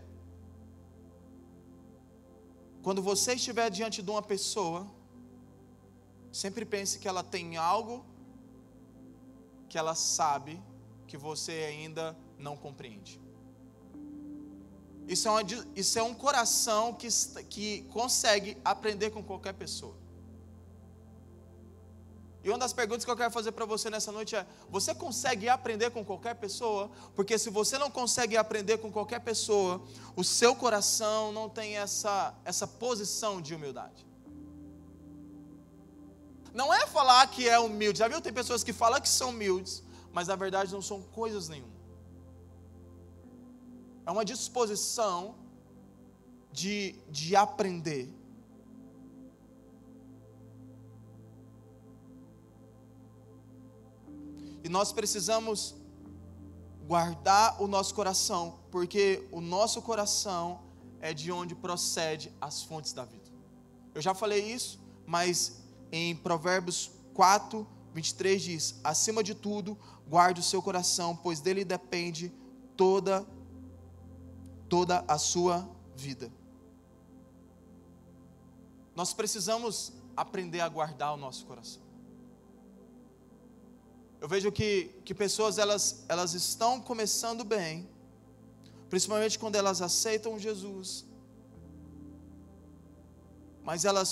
quando 2.84 3.02
você 3.02 3.36
estiver 3.36 3.70
diante 3.70 4.02
de 4.02 4.12
uma 4.12 4.22
pessoa, 4.22 4.86
sempre 6.34 6.66
pense 6.66 7.00
que 7.00 7.08
ela 7.08 7.24
tem 7.24 7.56
algo 7.56 8.06
que 9.70 9.78
ela 9.78 9.96
sabe 9.96 10.62
que 11.08 11.16
você 11.16 11.54
ainda 11.72 12.14
não 12.38 12.58
compreende. 12.58 13.21
Isso 15.08 15.28
é, 15.28 15.32
uma, 15.32 15.42
isso 15.76 16.00
é 16.00 16.04
um 16.04 16.14
coração 16.14 16.94
que, 16.94 17.08
que 17.50 17.82
consegue 17.92 18.58
aprender 18.64 19.10
com 19.10 19.24
qualquer 19.24 19.54
pessoa. 19.54 19.96
E 22.44 22.50
uma 22.50 22.58
das 22.58 22.74
perguntas 22.74 23.06
que 23.06 23.12
eu 23.12 23.18
quero 23.18 23.30
fazer 23.30 23.52
para 23.52 23.66
você 23.66 23.90
nessa 23.90 24.12
noite 24.12 24.36
é: 24.36 24.46
você 24.70 24.96
consegue 24.96 25.48
aprender 25.48 25.92
com 25.92 26.04
qualquer 26.04 26.36
pessoa? 26.36 26.90
Porque 27.16 27.38
se 27.38 27.50
você 27.50 27.78
não 27.78 27.92
consegue 27.92 28.36
aprender 28.36 28.78
com 28.80 28.92
qualquer 28.92 29.20
pessoa, 29.20 29.82
o 30.16 30.24
seu 30.24 30.56
coração 30.56 31.32
não 31.32 31.48
tem 31.48 31.78
essa, 31.78 32.34
essa 32.44 32.66
posição 32.66 33.42
de 33.42 33.54
humildade. 33.54 34.08
Não 36.54 36.74
é 36.74 36.86
falar 36.88 37.26
que 37.28 37.48
é 37.48 37.60
humilde. 37.60 38.00
Já 38.00 38.08
viu? 38.08 38.20
Tem 38.20 38.34
pessoas 38.34 38.64
que 38.64 38.74
falam 38.74 39.00
que 39.00 39.08
são 39.08 39.30
humildes, 39.30 39.84
mas 40.12 40.28
na 40.28 40.36
verdade 40.36 40.74
não 40.74 40.82
são 40.82 41.02
coisas 41.02 41.48
nenhuma 41.48 41.81
é 44.06 44.12
uma 44.12 44.26
disposição 44.26 45.36
de, 46.52 46.96
de 47.10 47.36
aprender. 47.36 48.10
E 54.64 54.70
nós 54.70 54.92
precisamos 54.92 55.76
guardar 56.88 57.62
o 57.62 57.68
nosso 57.68 57.96
coração, 57.96 58.60
porque 58.70 59.28
o 59.32 59.42
nosso 59.42 59.82
coração 59.82 60.62
é 61.00 61.14
de 61.14 61.32
onde 61.32 61.56
procede 61.56 62.32
as 62.40 62.62
fontes 62.62 62.94
da 62.94 63.06
vida. 63.06 63.32
Eu 63.96 64.02
já 64.02 64.14
falei 64.14 64.44
isso, 64.44 64.80
mas 65.06 65.62
em 65.92 66.16
Provérbios 66.16 66.92
4, 67.14 67.68
23 67.94 68.42
diz: 68.42 68.80
Acima 68.84 69.24
de 69.24 69.34
tudo, 69.34 69.78
guarde 70.08 70.42
o 70.42 70.44
seu 70.44 70.62
coração, 70.62 71.16
pois 71.16 71.40
dele 71.40 71.66
depende 71.66 72.32
toda 72.78 73.20
a 73.20 73.26
toda 74.72 75.04
a 75.06 75.18
sua 75.18 75.70
vida. 75.98 76.32
Nós 78.96 79.14
precisamos 79.14 79.92
aprender 80.16 80.62
a 80.62 80.70
guardar 80.70 81.14
o 81.14 81.18
nosso 81.18 81.46
coração. 81.46 81.82
Eu 84.22 84.30
vejo 84.30 84.50
que, 84.50 84.86
que 85.04 85.14
pessoas 85.14 85.58
elas, 85.58 86.06
elas 86.08 86.34
estão 86.34 86.80
começando 86.80 87.44
bem, 87.44 87.90
principalmente 88.90 89.38
quando 89.38 89.58
elas 89.58 89.82
aceitam 89.82 90.40
Jesus, 90.40 91.06
mas 93.62 93.84
elas 93.84 94.10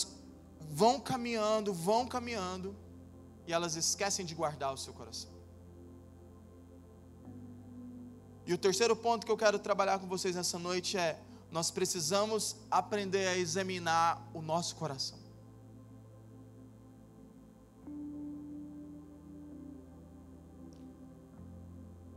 vão 0.60 1.00
caminhando, 1.00 1.74
vão 1.74 2.06
caminhando, 2.06 2.76
e 3.48 3.54
elas 3.54 3.78
esquecem 3.78 4.26
de 4.26 4.36
guardar 4.36 4.74
o 4.74 4.78
seu 4.78 4.94
coração. 4.94 5.39
E 8.50 8.54
o 8.54 8.58
terceiro 8.58 8.96
ponto 8.96 9.28
que 9.28 9.32
eu 9.32 9.38
quero 9.38 9.60
trabalhar 9.60 10.00
com 10.00 10.08
vocês 10.08 10.36
nessa 10.36 10.58
noite 10.58 10.98
é: 10.98 11.22
nós 11.52 11.70
precisamos 11.70 12.56
aprender 12.72 13.28
a 13.28 13.38
examinar 13.38 14.28
o 14.34 14.42
nosso 14.42 14.76
coração. 14.76 15.20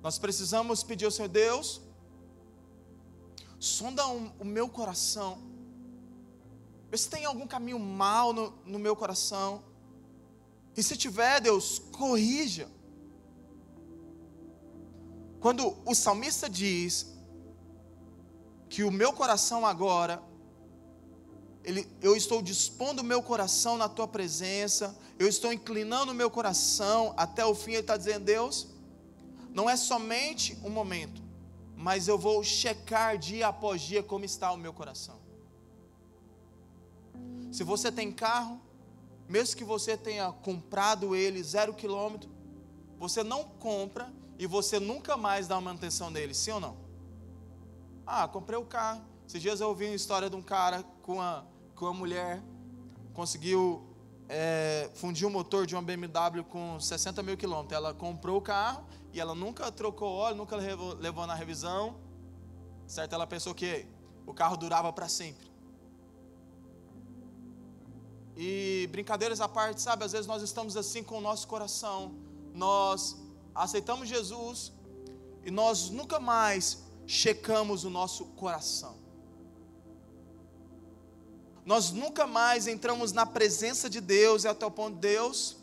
Nós 0.03 0.19
precisamos 0.19 0.83
pedir 0.83 1.05
ao 1.05 1.11
Senhor 1.11 1.29
Deus, 1.29 1.83
sonda 3.59 4.03
o 4.07 4.43
meu 4.43 4.71
coração, 4.71 5.39
vê 6.91 6.97
se 6.97 7.11
tem 7.11 7.27
algum 7.27 7.47
caminho 7.47 7.79
mal 7.79 8.33
no, 8.33 8.55
no 8.65 8.79
meu 8.79 8.97
coração, 8.97 9.63
e 10.75 10.83
se 10.83 10.97
tiver, 10.97 11.43
Deus, 11.43 11.79
corrija. 11.79 12.71
Quando 15.43 15.77
o 15.85 15.93
salmista 15.93 16.49
diz 16.49 17.13
que 18.69 18.85
o 18.85 18.93
meu 18.93 19.13
coração 19.13 19.67
agora, 19.67 20.23
ele, 21.65 21.85
eu 22.01 22.15
estou 22.17 22.41
dispondo 22.41 23.01
o 23.01 23.05
meu 23.05 23.21
coração 23.21 23.77
na 23.77 23.89
tua 23.89 24.07
presença, 24.07 24.97
eu 25.19 25.27
estou 25.27 25.53
inclinando 25.53 26.13
o 26.13 26.15
meu 26.15 26.31
coração 26.31 27.13
até 27.17 27.45
o 27.45 27.57
fim. 27.57 27.73
Ele 27.73 27.81
está 27.81 27.97
dizendo, 27.97 28.25
Deus, 28.25 28.69
não 29.53 29.69
é 29.69 29.75
somente 29.75 30.57
um 30.63 30.71
momento, 30.71 31.21
mas 31.77 32.07
eu 32.07 32.17
vou 32.17 32.45
checar 32.45 33.19
dia 33.19 33.49
após 33.49 33.83
dia 33.83 34.01
como 34.01 34.25
está 34.25 34.53
o 34.53 34.57
meu 34.57 34.73
coração. 34.73 35.21
Se 37.51 37.65
você 37.65 37.91
tem 37.91 38.13
carro, 38.13 38.61
mesmo 39.29 39.57
que 39.57 39.65
você 39.65 39.97
tenha 39.97 40.31
comprado 40.31 41.17
ele 41.17 41.43
zero 41.43 41.75
quilômetro, 41.75 42.31
você 42.97 43.25
não 43.25 43.43
compra 43.43 44.22
e 44.39 44.47
você 44.47 44.81
nunca 44.81 45.17
mais 45.17 45.47
dá 45.47 45.61
manutenção 45.61 46.11
nele, 46.11 46.35
sim 46.35 46.51
ou 46.51 46.61
não? 46.61 46.77
Ah, 48.07 48.27
comprei 48.27 48.59
o 48.59 48.65
carro. 48.65 49.03
Esses 49.27 49.41
dias 49.41 49.61
eu 49.61 49.69
ouvi 49.69 49.87
uma 49.87 49.95
história 49.95 50.29
de 50.29 50.37
um 50.37 50.43
cara 50.43 50.83
com 51.03 51.15
uma, 51.15 51.47
com 51.75 51.87
uma 51.87 51.95
mulher, 51.95 52.43
conseguiu 53.15 53.83
é, 54.29 54.91
fundir 54.95 55.27
o 55.27 55.31
motor 55.31 55.67
de 55.67 55.75
uma 55.75 55.83
BMW 55.83 56.43
com 56.45 56.79
60 56.81 57.23
mil 57.23 57.37
quilômetros. 57.37 57.77
Ela 57.77 57.95
comprou 57.95 58.39
o 58.39 58.43
carro 58.43 58.85
e 59.13 59.21
ela 59.21 59.35
nunca 59.35 59.71
trocou 59.71 60.11
óleo, 60.11 60.37
nunca 60.37 60.57
levou, 60.57 60.95
levou 60.95 61.27
na 61.27 61.35
revisão. 61.35 61.97
Certo? 62.87 63.15
Ela 63.15 63.27
pensou 63.27 63.55
que 63.55 63.87
o 64.27 64.35
carro 64.35 64.57
durava 64.57 64.93
para 64.93 65.09
sempre. 65.09 65.51
E 68.37 68.89
brincadeiras 68.91 69.41
à 69.41 69.49
parte, 69.49 69.81
sabe? 69.81 70.05
Às 70.05 70.13
vezes 70.13 70.27
nós 70.27 70.43
estamos 70.43 70.77
assim 70.77 71.03
com 71.03 71.19
o 71.19 71.21
nosso 71.21 71.47
coração. 71.47 72.15
Nós 72.55 73.17
aceitamos 73.55 74.09
Jesus 74.09 74.73
e 75.45 75.51
nós 75.51 75.91
nunca 75.91 76.19
mais 76.19 76.79
checamos 77.07 77.85
o 77.85 77.91
nosso 77.91 78.27
coração. 78.27 78.97
Nós 81.65 81.91
nunca 81.91 82.27
mais 82.27 82.67
entramos 82.67 83.13
na 83.13 83.25
presença 83.25 83.89
de 83.89 84.01
Deus 84.01 84.45
e 84.45 84.49
até 84.49 84.67
o 84.67 84.71
ponto 84.71 84.95
de 84.95 85.01
Deus, 85.01 85.57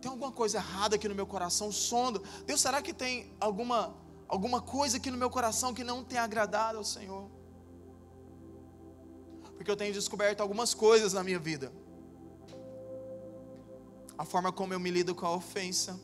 tem 0.00 0.10
alguma 0.10 0.32
coisa 0.32 0.58
errada 0.58 0.96
aqui 0.96 1.08
no 1.08 1.14
meu 1.14 1.26
coração, 1.26 1.70
sondo. 1.70 2.22
Deus, 2.46 2.60
será 2.60 2.80
que 2.80 2.92
tem 2.92 3.32
alguma 3.40 3.94
alguma 4.26 4.60
coisa 4.60 4.96
aqui 4.96 5.10
no 5.10 5.18
meu 5.18 5.28
coração 5.28 5.74
que 5.74 5.84
não 5.84 6.02
tem 6.02 6.18
agradado 6.18 6.78
ao 6.78 6.84
Senhor? 6.84 7.30
porque 9.64 9.70
eu 9.70 9.76
tenho 9.76 9.94
descoberto 9.94 10.42
algumas 10.42 10.74
coisas 10.74 11.14
na 11.14 11.24
minha 11.24 11.38
vida. 11.38 11.72
A 14.18 14.22
forma 14.22 14.52
como 14.52 14.74
eu 14.74 14.78
me 14.78 14.90
lido 14.90 15.14
com 15.14 15.24
a 15.24 15.34
ofensa, 15.34 15.98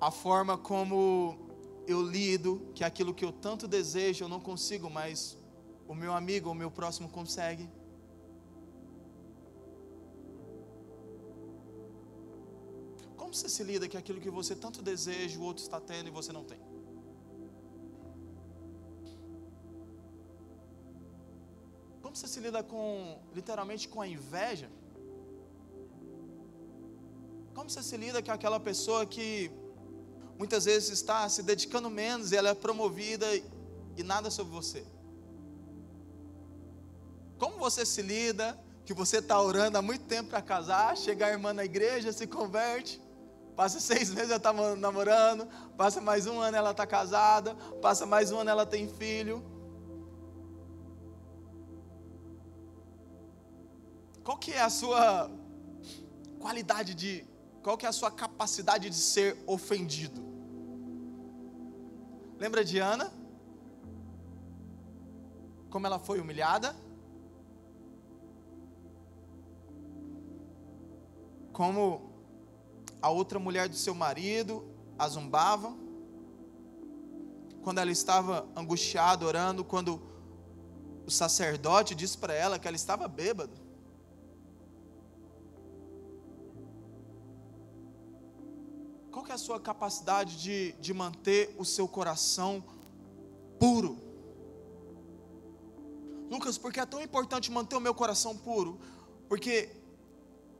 a 0.00 0.10
forma 0.10 0.56
como 0.56 1.36
eu 1.86 2.02
lido, 2.02 2.70
que 2.74 2.84
é 2.84 2.86
aquilo 2.86 3.14
que 3.14 3.24
eu 3.24 3.32
tanto 3.32 3.66
desejo, 3.66 4.24
eu 4.24 4.28
não 4.28 4.40
consigo, 4.40 4.88
mas 4.88 5.36
o 5.88 5.94
meu 5.94 6.12
amigo, 6.12 6.50
o 6.50 6.54
meu 6.54 6.70
próximo 6.70 7.08
consegue. 7.08 7.68
Como 13.16 13.34
você 13.34 13.48
se 13.48 13.62
lida 13.64 13.88
que 13.88 13.96
aquilo 13.96 14.20
que 14.20 14.30
você 14.30 14.54
tanto 14.54 14.80
deseja, 14.82 15.38
o 15.38 15.42
outro 15.42 15.62
está 15.62 15.80
tendo 15.80 16.08
e 16.08 16.10
você 16.10 16.32
não 16.32 16.44
tem? 16.44 16.60
Como 22.02 22.14
você 22.14 22.28
se 22.28 22.40
lida 22.40 22.62
com, 22.62 23.18
literalmente, 23.34 23.88
com 23.88 24.00
a 24.00 24.08
inveja? 24.08 24.70
Como 27.54 27.68
você 27.68 27.82
se 27.82 27.96
lida 27.96 28.22
com 28.22 28.30
aquela 28.30 28.60
pessoa 28.60 29.04
que 29.04 29.50
muitas 30.38 30.64
vezes 30.64 30.90
está 30.90 31.28
se 31.28 31.42
dedicando 31.42 31.90
menos 31.90 32.32
e 32.32 32.36
ela 32.36 32.50
é 32.50 32.54
promovida 32.54 33.26
e 33.34 34.02
nada 34.02 34.30
sobre 34.30 34.52
você? 34.52 34.84
Como 37.38 37.58
você 37.58 37.84
se 37.84 38.00
lida 38.00 38.58
que 38.84 38.94
você 38.94 39.18
está 39.18 39.40
orando 39.40 39.76
há 39.76 39.82
muito 39.82 40.04
tempo 40.06 40.30
para 40.30 40.40
casar, 40.40 40.96
chega 40.96 41.26
a 41.26 41.30
irmã 41.30 41.52
na 41.52 41.64
igreja, 41.64 42.12
se 42.12 42.26
converte, 42.26 43.02
passa 43.54 43.80
seis 43.80 44.08
meses 44.14 44.30
ela 44.30 44.36
está 44.36 44.52
namorando, 44.76 45.46
passa 45.76 46.00
mais 46.00 46.26
um 46.26 46.40
ano 46.40 46.56
ela 46.56 46.70
está 46.70 46.86
casada, 46.86 47.54
passa 47.82 48.06
mais 48.06 48.30
um 48.30 48.38
ano 48.38 48.48
ela 48.48 48.64
tem 48.64 48.88
filho, 48.88 49.44
Qual 54.28 54.36
que 54.36 54.52
é 54.52 54.60
a 54.60 54.68
sua 54.68 55.30
qualidade 56.38 56.94
de, 56.94 57.24
qual 57.62 57.78
que 57.78 57.86
é 57.86 57.88
a 57.88 57.92
sua 57.92 58.10
capacidade 58.10 58.90
de 58.90 58.96
ser 58.96 59.42
ofendido? 59.46 60.27
Lembra 62.38 62.64
de 62.64 62.78
Ana? 62.78 63.12
Como 65.68 65.86
ela 65.86 65.98
foi 65.98 66.20
humilhada? 66.20 66.74
Como 71.52 72.12
a 73.02 73.10
outra 73.10 73.40
mulher 73.40 73.68
do 73.68 73.74
seu 73.74 73.92
marido 73.92 74.64
a 74.96 75.08
zombava? 75.08 75.74
Quando 77.62 77.78
ela 77.78 77.90
estava 77.90 78.48
angustiada, 78.54 79.26
orando, 79.26 79.64
quando 79.64 80.00
o 81.04 81.10
sacerdote 81.10 81.92
disse 81.92 82.16
para 82.16 82.34
ela 82.34 82.56
que 82.56 82.68
ela 82.68 82.76
estava 82.76 83.08
bêbada. 83.08 83.67
Qual 89.18 89.24
que 89.24 89.32
é 89.32 89.34
a 89.34 89.38
sua 89.38 89.58
capacidade 89.58 90.40
de, 90.40 90.70
de 90.80 90.94
manter 90.94 91.52
o 91.58 91.64
seu 91.64 91.88
coração 91.88 92.62
puro? 93.58 93.98
Lucas, 96.30 96.56
porque 96.56 96.78
é 96.78 96.86
tão 96.86 97.02
importante 97.02 97.50
manter 97.50 97.74
o 97.74 97.80
meu 97.80 97.92
coração 97.92 98.36
puro? 98.36 98.78
Porque 99.28 99.70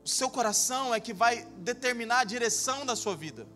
o 0.04 0.08
seu 0.08 0.28
coração 0.28 0.92
é 0.92 0.98
que 0.98 1.14
vai 1.14 1.44
determinar 1.58 2.18
a 2.18 2.24
direção 2.24 2.84
da 2.84 2.96
sua 2.96 3.14
vida. 3.14 3.46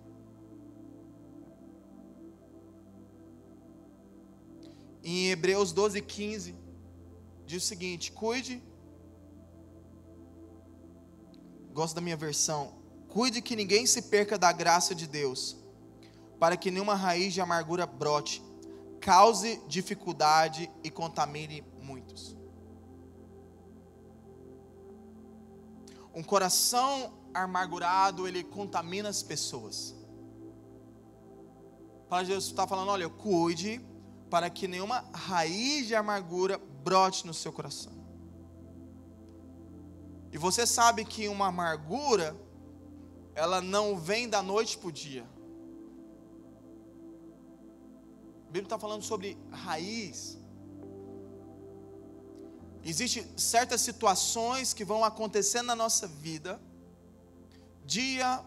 Em 5.03 5.31
Hebreus 5.31 5.73
12, 5.73 6.01
15, 6.01 6.55
diz 7.45 7.65
o 7.65 7.67
seguinte: 7.67 8.13
cuide, 8.13 8.63
gosto 11.73 11.97
da 11.97 12.01
minha 12.01 12.17
versão, 12.17 12.82
Cuide 13.13 13.43
que 13.43 13.55
ninguém 13.55 13.85
se 13.85 14.01
perca 14.01 14.39
da 14.39 14.51
graça 14.53 14.95
de 14.95 15.07
Deus, 15.07 15.59
para 16.41 16.57
que 16.57 16.71
nenhuma 16.71 16.95
raiz 16.95 17.35
de 17.35 17.43
amargura 17.43 17.85
brote, 17.85 18.43
cause 19.03 19.61
dificuldade 19.69 20.71
e 20.83 20.91
contamine 20.91 21.63
muitos. 21.83 22.35
Um 26.15 26.23
coração 26.23 27.13
amargurado, 27.35 28.27
ele 28.27 28.43
contamina 28.43 29.11
as 29.11 29.23
pessoas. 29.23 29.95
Para 32.09 32.25
Jesus 32.25 32.47
está 32.47 32.67
falando, 32.67 32.89
olha, 32.93 33.11
cuide 33.11 33.79
para 34.31 34.49
que 34.49 34.67
nenhuma 34.67 35.05
raiz 35.13 35.87
de 35.87 35.95
amargura 35.95 36.57
brote 36.83 37.27
no 37.27 37.35
seu 37.35 37.53
coração. 37.53 37.93
E 40.33 40.39
você 40.39 40.67
sabe 40.67 41.05
que 41.05 41.29
uma 41.29 41.49
amargura 41.49 42.35
ela 43.35 43.61
não 43.61 43.97
vem 43.97 44.29
da 44.29 44.43
noite 44.43 44.77
para 44.79 44.89
o 44.89 44.93
dia. 44.93 45.25
A 48.43 48.53
Bíblia 48.53 48.65
está 48.65 48.79
falando 48.79 49.03
sobre 49.03 49.39
raiz. 49.51 50.39
Existem 52.85 53.27
certas 53.37 53.81
situações 53.81 54.75
que 54.75 54.85
vão 54.85 55.05
acontecendo 55.05 55.67
na 55.67 55.77
nossa 55.77 56.07
vida, 56.07 56.61
dia 57.85 58.45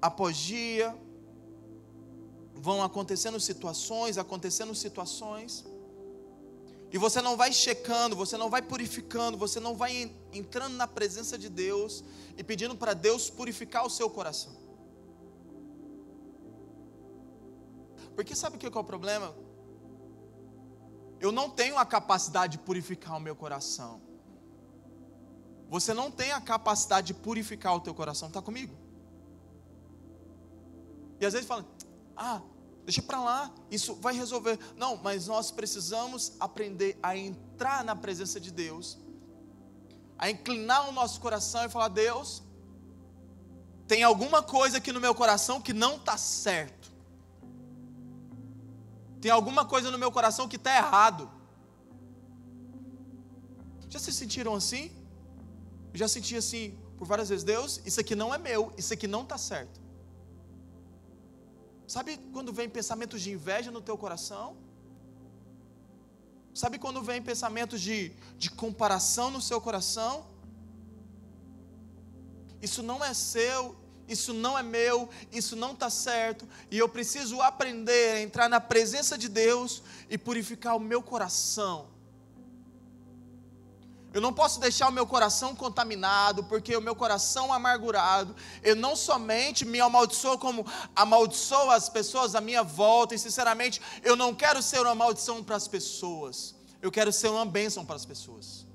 após 0.00 0.36
dia, 0.36 0.96
vão 2.54 2.82
acontecendo 2.82 3.38
situações, 3.38 4.18
acontecendo 4.18 4.74
situações, 4.74 5.64
e 6.90 6.96
você 6.96 7.20
não 7.20 7.36
vai 7.36 7.52
checando, 7.52 8.16
você 8.16 8.36
não 8.36 8.48
vai 8.48 8.62
purificando, 8.62 9.36
você 9.36 9.60
não 9.60 9.76
vai 9.76 10.10
entrando 10.32 10.74
na 10.74 10.86
presença 10.86 11.36
de 11.36 11.48
Deus 11.48 12.02
e 12.36 12.42
pedindo 12.42 12.74
para 12.76 12.94
Deus 12.94 13.28
purificar 13.28 13.84
o 13.84 13.90
seu 13.90 14.08
coração. 14.08 14.56
Porque 18.14 18.34
sabe 18.34 18.56
o 18.56 18.58
que 18.58 18.66
é 18.66 18.70
o 18.70 18.84
problema? 18.84 19.34
Eu 21.20 21.30
não 21.30 21.50
tenho 21.50 21.76
a 21.76 21.84
capacidade 21.84 22.56
de 22.56 22.64
purificar 22.64 23.16
o 23.16 23.20
meu 23.20 23.36
coração. 23.36 24.00
Você 25.68 25.92
não 25.92 26.10
tem 26.10 26.32
a 26.32 26.40
capacidade 26.40 27.08
de 27.08 27.14
purificar 27.14 27.74
o 27.74 27.80
teu 27.80 27.94
coração, 27.94 28.28
está 28.28 28.40
comigo? 28.40 28.74
E 31.20 31.26
às 31.26 31.34
vezes 31.34 31.46
fala, 31.46 31.66
ah, 32.16 32.40
deixa 32.88 33.02
para 33.02 33.20
lá, 33.20 33.52
isso 33.70 33.94
vai 33.96 34.14
resolver. 34.14 34.58
Não, 34.74 34.96
mas 34.96 35.26
nós 35.26 35.50
precisamos 35.50 36.32
aprender 36.40 36.98
a 37.02 37.14
entrar 37.14 37.84
na 37.84 37.94
presença 37.94 38.40
de 38.40 38.50
Deus, 38.50 38.96
a 40.16 40.30
inclinar 40.30 40.88
o 40.88 40.92
nosso 40.92 41.20
coração 41.20 41.62
e 41.66 41.68
falar: 41.68 41.88
Deus, 41.88 42.42
tem 43.86 44.02
alguma 44.02 44.42
coisa 44.42 44.78
aqui 44.78 44.90
no 44.90 45.00
meu 45.00 45.14
coração 45.14 45.60
que 45.60 45.74
não 45.74 45.96
está 45.96 46.16
certo. 46.16 46.90
Tem 49.20 49.30
alguma 49.30 49.66
coisa 49.66 49.90
no 49.90 49.98
meu 49.98 50.10
coração 50.10 50.48
que 50.48 50.56
está 50.56 50.74
errado. 50.74 51.30
Já 53.90 53.98
se 53.98 54.14
sentiram 54.14 54.54
assim? 54.54 54.90
Já 55.92 56.08
senti 56.08 56.36
assim 56.36 56.78
por 56.96 57.06
várias 57.06 57.28
vezes, 57.28 57.44
Deus, 57.44 57.82
isso 57.84 58.00
aqui 58.00 58.16
não 58.16 58.34
é 58.34 58.38
meu, 58.38 58.72
isso 58.78 58.94
aqui 58.94 59.06
não 59.06 59.24
está 59.24 59.36
certo. 59.36 59.87
Sabe 61.88 62.18
quando 62.34 62.52
vem 62.52 62.68
pensamentos 62.68 63.22
de 63.22 63.32
inveja 63.32 63.70
no 63.70 63.80
teu 63.80 63.96
coração? 63.96 64.58
Sabe 66.52 66.78
quando 66.78 67.02
vem 67.02 67.22
pensamentos 67.22 67.80
de, 67.80 68.12
de 68.36 68.50
comparação 68.50 69.30
no 69.30 69.40
seu 69.40 69.58
coração? 69.58 70.26
Isso 72.60 72.82
não 72.82 73.02
é 73.02 73.14
seu, 73.14 73.74
isso 74.06 74.34
não 74.34 74.58
é 74.58 74.62
meu, 74.62 75.08
isso 75.32 75.56
não 75.56 75.72
está 75.72 75.88
certo, 75.88 76.46
e 76.70 76.76
eu 76.76 76.88
preciso 76.90 77.40
aprender 77.40 78.16
a 78.16 78.20
entrar 78.20 78.48
na 78.50 78.60
presença 78.60 79.16
de 79.16 79.28
Deus 79.28 79.82
e 80.10 80.18
purificar 80.18 80.76
o 80.76 80.80
meu 80.80 81.02
coração 81.02 81.97
eu 84.18 84.22
não 84.22 84.32
posso 84.32 84.58
deixar 84.58 84.88
o 84.88 84.92
meu 84.92 85.06
coração 85.06 85.54
contaminado, 85.54 86.42
porque 86.42 86.76
o 86.76 86.80
meu 86.80 86.96
coração 86.96 87.52
amargurado, 87.52 88.34
eu 88.64 88.74
não 88.74 88.96
somente 88.96 89.64
me 89.64 89.80
amaldiçoo, 89.80 90.36
como 90.38 90.66
amaldiçoo 90.94 91.70
as 91.70 91.88
pessoas 91.88 92.34
à 92.34 92.40
minha 92.40 92.64
volta, 92.64 93.14
e 93.14 93.18
sinceramente, 93.18 93.80
eu 94.02 94.16
não 94.16 94.34
quero 94.34 94.60
ser 94.60 94.80
uma 94.80 94.94
maldição 94.94 95.44
para 95.44 95.54
as 95.54 95.68
pessoas, 95.68 96.56
eu 96.82 96.90
quero 96.90 97.12
ser 97.12 97.28
uma 97.28 97.46
bênção 97.46 97.86
para 97.86 97.94
as 97.94 98.04
pessoas. 98.04 98.66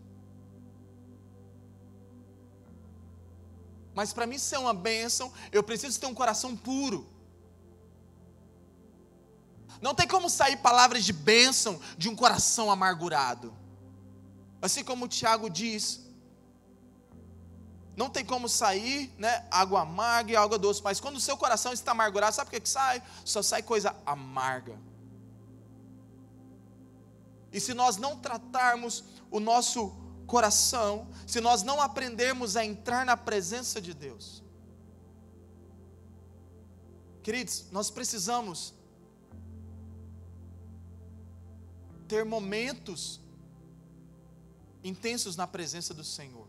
Mas 3.93 4.13
para 4.13 4.25
mim 4.25 4.37
ser 4.37 4.57
uma 4.57 4.73
bênção, 4.73 5.29
eu 5.51 5.61
preciso 5.61 5.99
ter 5.99 6.07
um 6.07 6.13
coração 6.13 6.55
puro. 6.55 7.05
Não 9.81 9.93
tem 9.93 10.07
como 10.07 10.29
sair 10.29 10.55
palavras 10.55 11.03
de 11.03 11.11
bênção 11.11 11.81
de 11.97 12.07
um 12.07 12.15
coração 12.15 12.71
amargurado. 12.71 13.62
Assim 14.63 14.81
como 14.81 15.09
Tiago 15.09 15.49
diz, 15.49 15.99
não 17.97 18.09
tem 18.09 18.23
como 18.23 18.47
sair, 18.47 19.13
né, 19.17 19.45
água 19.51 19.81
amarga 19.81 20.31
e 20.31 20.37
água 20.37 20.57
doce, 20.57 20.81
mas 20.81 21.01
quando 21.01 21.17
o 21.17 21.19
seu 21.19 21.35
coração 21.35 21.73
está 21.73 21.91
amargurado, 21.91 22.33
sabe 22.33 22.47
o 22.47 22.51
que, 22.51 22.61
que 22.61 22.69
sai? 22.69 23.03
Só 23.25 23.41
sai 23.43 23.61
coisa 23.61 23.93
amarga. 24.05 24.79
E 27.51 27.59
se 27.59 27.73
nós 27.73 27.97
não 27.97 28.17
tratarmos 28.17 29.03
o 29.29 29.41
nosso 29.41 29.93
coração, 30.25 31.09
se 31.27 31.41
nós 31.41 31.61
não 31.61 31.81
aprendermos 31.81 32.55
a 32.55 32.63
entrar 32.63 33.05
na 33.05 33.17
presença 33.17 33.81
de 33.81 33.93
Deus, 33.93 34.41
queridos, 37.21 37.65
nós 37.69 37.91
precisamos 37.91 38.73
ter 42.07 42.23
momentos 42.23 43.19
intensos 44.83 45.35
na 45.35 45.47
presença 45.47 45.93
do 45.93 46.03
Senhor. 46.03 46.47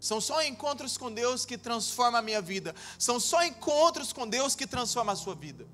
São 0.00 0.20
só 0.20 0.42
encontros 0.42 0.98
com 0.98 1.10
Deus 1.10 1.46
que 1.46 1.56
transformam 1.56 2.18
a 2.18 2.22
minha 2.22 2.42
vida. 2.42 2.74
São 2.98 3.18
só 3.18 3.42
encontros 3.42 4.12
com 4.12 4.28
Deus 4.28 4.54
que 4.54 4.66
transformam 4.66 5.14
a 5.14 5.16
sua 5.16 5.34
vida. 5.34 5.66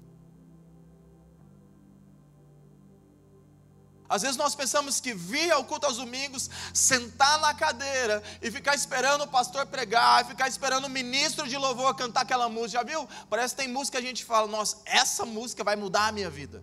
Às 4.09 4.23
vezes 4.23 4.37
nós 4.37 4.57
pensamos 4.57 5.01
que 5.01 5.15
vir 5.15 5.53
ao 5.53 5.65
culto 5.65 5.87
aos 5.87 5.97
domingos, 5.97 6.51
sentar 6.75 7.39
na 7.41 7.55
cadeira 7.55 8.21
e 8.43 8.51
ficar 8.51 8.75
esperando 8.75 9.23
o 9.23 9.29
pastor 9.29 9.67
pregar, 9.67 10.27
ficar 10.27 10.49
esperando 10.49 10.87
o 10.87 10.91
ministro 10.91 11.47
de 11.47 11.57
louvor 11.57 11.95
cantar 11.95 12.23
aquela 12.23 12.49
música. 12.49 12.81
Já 12.81 12.83
viu? 12.83 13.09
Parece 13.29 13.55
que 13.55 13.63
tem 13.63 13.73
música 13.73 13.99
que 13.99 14.05
a 14.05 14.07
gente 14.09 14.25
fala, 14.25 14.49
nossa, 14.49 14.79
essa 14.85 15.25
música 15.25 15.63
vai 15.63 15.77
mudar 15.77 16.09
a 16.09 16.13
minha 16.13 16.29
vida. 16.29 16.61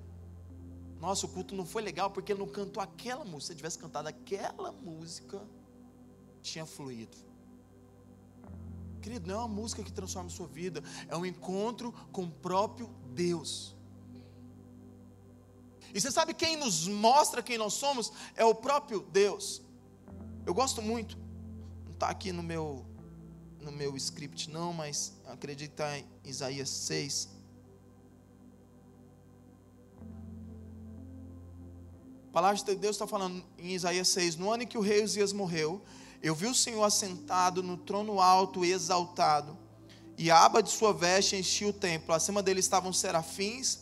Nossa, 1.00 1.26
o 1.26 1.30
culto 1.30 1.56
não 1.56 1.66
foi 1.66 1.82
legal 1.82 2.10
porque 2.10 2.32
ele 2.32 2.40
não 2.40 2.48
cantou 2.48 2.82
aquela 2.82 3.24
música. 3.24 3.46
Se 3.46 3.52
ele 3.52 3.58
tivesse 3.58 3.78
cantado 3.78 4.08
aquela 4.08 4.72
música, 4.72 5.42
tinha 6.42 6.66
fluído. 6.66 7.18
Querido, 9.02 9.28
não 9.28 9.36
é 9.36 9.38
uma 9.38 9.48
música 9.48 9.84
que 9.84 9.92
transforma 9.92 10.28
a 10.28 10.34
sua 10.34 10.48
vida, 10.48 10.84
é 11.08 11.16
um 11.16 11.26
encontro 11.26 11.94
com 12.12 12.24
o 12.24 12.32
próprio 12.32 12.90
Deus. 13.14 13.76
E 15.94 16.02
você 16.02 16.12
sabe 16.12 16.34
quem 16.34 16.58
nos 16.58 16.88
mostra 16.88 17.42
quem 17.42 17.58
nós 17.58 17.74
somos? 17.74 18.12
É 18.36 18.44
o 18.44 18.54
próprio 18.54 19.02
Deus. 19.02 19.62
Eu 20.46 20.54
gosto 20.54 20.82
muito, 20.82 21.18
não 21.86 21.94
está 21.94 22.10
aqui 22.10 22.32
no 22.32 22.44
meu, 22.44 22.86
no 23.62 23.72
meu 23.72 23.96
script, 23.96 24.50
não, 24.50 24.74
mas 24.74 25.14
está 25.42 25.98
em 25.98 26.06
Isaías 26.24 26.70
6. 26.70 27.37
Palavra 32.38 32.64
de 32.64 32.76
Deus 32.76 32.96
está 32.96 33.08
falando 33.08 33.44
em 33.58 33.74
Isaías 33.74 34.10
6: 34.10 34.36
No 34.36 34.52
ano 34.52 34.62
em 34.62 34.68
que 34.68 34.78
o 34.78 34.82
rei 34.82 35.04
Uzias 35.04 35.34
morreu, 35.34 35.82
eu 36.22 36.36
vi 36.36 36.46
o 36.46 36.54
Senhor 36.54 36.84
assentado 36.84 37.64
no 37.64 37.78
trono 37.78 38.22
alto 38.22 38.64
e 38.64 38.72
exaltado, 38.72 39.58
e 40.20 40.30
a 40.30 40.46
aba 40.46 40.62
de 40.62 40.70
sua 40.70 40.94
veste 40.94 41.36
enchia 41.36 41.68
o 41.68 41.74
templo. 41.74 42.14
Acima 42.14 42.44
dele 42.44 42.60
estavam 42.60 42.94
serafins, 42.94 43.80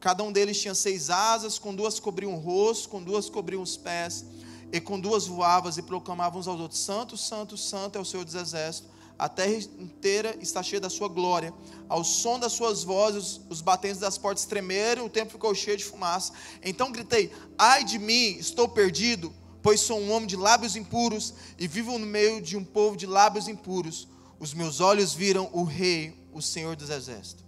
cada 0.00 0.22
um 0.22 0.32
deles 0.32 0.58
tinha 0.58 0.74
seis 0.74 1.10
asas, 1.10 1.58
com 1.58 1.74
duas 1.74 2.00
cobriam 2.00 2.32
o 2.32 2.38
rosto, 2.38 2.88
com 2.88 3.02
duas 3.02 3.28
cobriam 3.28 3.60
os 3.60 3.76
pés, 3.76 4.24
e 4.72 4.80
com 4.80 4.98
duas 4.98 5.26
voavam 5.26 5.70
e 5.76 5.82
proclamavam 5.82 6.40
uns 6.40 6.48
aos 6.48 6.58
outros: 6.58 6.80
Santo, 6.80 7.14
Santo, 7.14 7.58
Santo 7.58 7.98
é 7.98 8.00
o 8.00 8.06
Senhor 8.06 8.24
dos 8.24 8.34
exércitos 8.34 8.90
a 9.18 9.28
terra 9.28 9.56
inteira 9.78 10.36
está 10.40 10.62
cheia 10.62 10.80
da 10.80 10.88
sua 10.88 11.08
glória. 11.08 11.52
Ao 11.88 12.04
som 12.04 12.38
das 12.38 12.52
suas 12.52 12.84
vozes, 12.84 13.40
os 13.50 13.60
batentes 13.60 13.98
das 13.98 14.16
portas 14.16 14.44
tremeram, 14.44 15.06
o 15.06 15.10
tempo 15.10 15.32
ficou 15.32 15.52
cheio 15.54 15.76
de 15.76 15.84
fumaça. 15.84 16.32
Então 16.62 16.92
gritei: 16.92 17.32
Ai 17.58 17.82
de 17.82 17.98
mim, 17.98 18.36
estou 18.38 18.68
perdido, 18.68 19.34
pois 19.60 19.80
sou 19.80 19.98
um 19.98 20.12
homem 20.12 20.28
de 20.28 20.36
lábios 20.36 20.76
impuros 20.76 21.34
e 21.58 21.66
vivo 21.66 21.98
no 21.98 22.06
meio 22.06 22.40
de 22.40 22.56
um 22.56 22.64
povo 22.64 22.96
de 22.96 23.06
lábios 23.06 23.48
impuros. 23.48 24.06
Os 24.38 24.54
meus 24.54 24.78
olhos 24.80 25.14
viram 25.14 25.50
o 25.52 25.64
Rei, 25.64 26.14
o 26.32 26.40
Senhor 26.40 26.76
dos 26.76 26.88
Exércitos. 26.88 27.44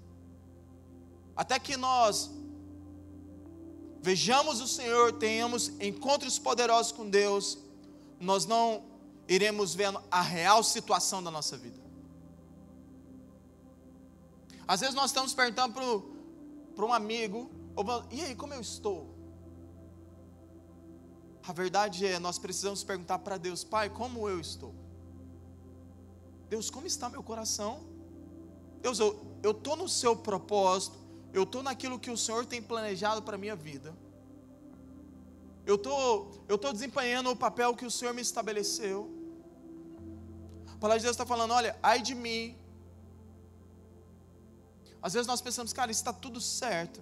Até 1.37 1.57
que 1.61 1.77
nós 1.77 2.31
vejamos 4.03 4.61
o 4.61 4.67
Senhor, 4.67 5.13
tenhamos 5.13 5.69
encontros 5.81 6.37
poderosos 6.37 6.91
com 6.91 7.09
Deus, 7.09 7.59
nós 8.19 8.45
não 8.45 8.90
iremos 9.31 9.77
vendo 9.77 10.03
a 10.11 10.21
real 10.21 10.61
situação 10.65 11.23
da 11.23 11.31
nossa 11.31 11.57
vida. 11.57 11.81
Às 14.67 14.81
vezes 14.81 14.95
nós 14.95 15.07
estamos 15.07 15.33
perguntando 15.33 15.73
para 16.75 16.85
um 16.85 16.93
amigo, 16.93 17.49
e 18.11 18.23
aí, 18.23 18.35
como 18.35 18.53
eu 18.53 18.61
estou? 18.61 19.15
A 21.47 21.53
verdade 21.53 22.05
é, 22.05 22.19
nós 22.19 22.41
precisamos 22.41 22.83
perguntar 22.83 23.21
para 23.21 23.37
Deus, 23.37 23.63
Pai, 23.63 23.89
como 23.89 24.29
eu 24.29 24.41
estou? 24.41 24.75
Deus, 26.49 26.69
como 26.69 26.89
está 26.89 27.09
meu 27.09 27.23
coração? 27.23 27.81
Deus, 28.83 28.99
eu 28.99 29.17
estou 29.45 29.77
no 29.77 29.89
seu 29.89 30.17
propósito, 30.17 30.99
eu 31.33 31.45
estou 31.45 31.63
naquilo 31.63 32.01
que 32.01 32.11
o 32.11 32.17
Senhor 32.17 32.45
tem 32.47 32.61
planejado 32.61 33.23
para 33.23 33.37
a 33.37 33.39
minha 33.39 33.55
vida. 33.55 33.97
Eu 35.65 35.79
tô, 35.79 36.27
estou 36.43 36.59
tô 36.59 36.73
desempenhando 36.73 37.31
o 37.31 37.37
papel 37.37 37.77
que 37.77 37.87
o 37.87 37.91
Senhor 37.91 38.13
me 38.13 38.23
estabeleceu. 38.23 39.20
Palavra 40.81 40.99
de 40.99 41.05
Deus 41.05 41.15
está 41.15 41.27
falando: 41.27 41.53
olha, 41.53 41.79
ai 41.83 42.01
de 42.01 42.15
mim. 42.15 42.57
Às 45.03 45.13
vezes 45.15 45.27
nós 45.27 45.41
pensamos, 45.41 45.73
cara, 45.73 45.91
está 45.91 46.13
tudo 46.13 46.41
certo. 46.41 47.01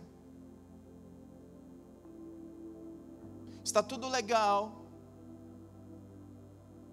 Está 3.64 3.82
tudo 3.82 4.08
legal. 4.08 4.60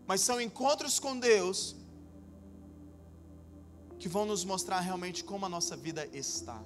Mas 0.06 0.22
são 0.22 0.40
encontros 0.40 1.00
com 1.00 1.18
Deus 1.18 1.76
que 3.98 4.08
vão 4.08 4.26
nos 4.26 4.44
mostrar 4.46 4.80
realmente 4.80 5.24
como 5.24 5.46
a 5.46 5.50
nossa 5.50 5.76
vida 5.76 6.06
está. 6.14 6.62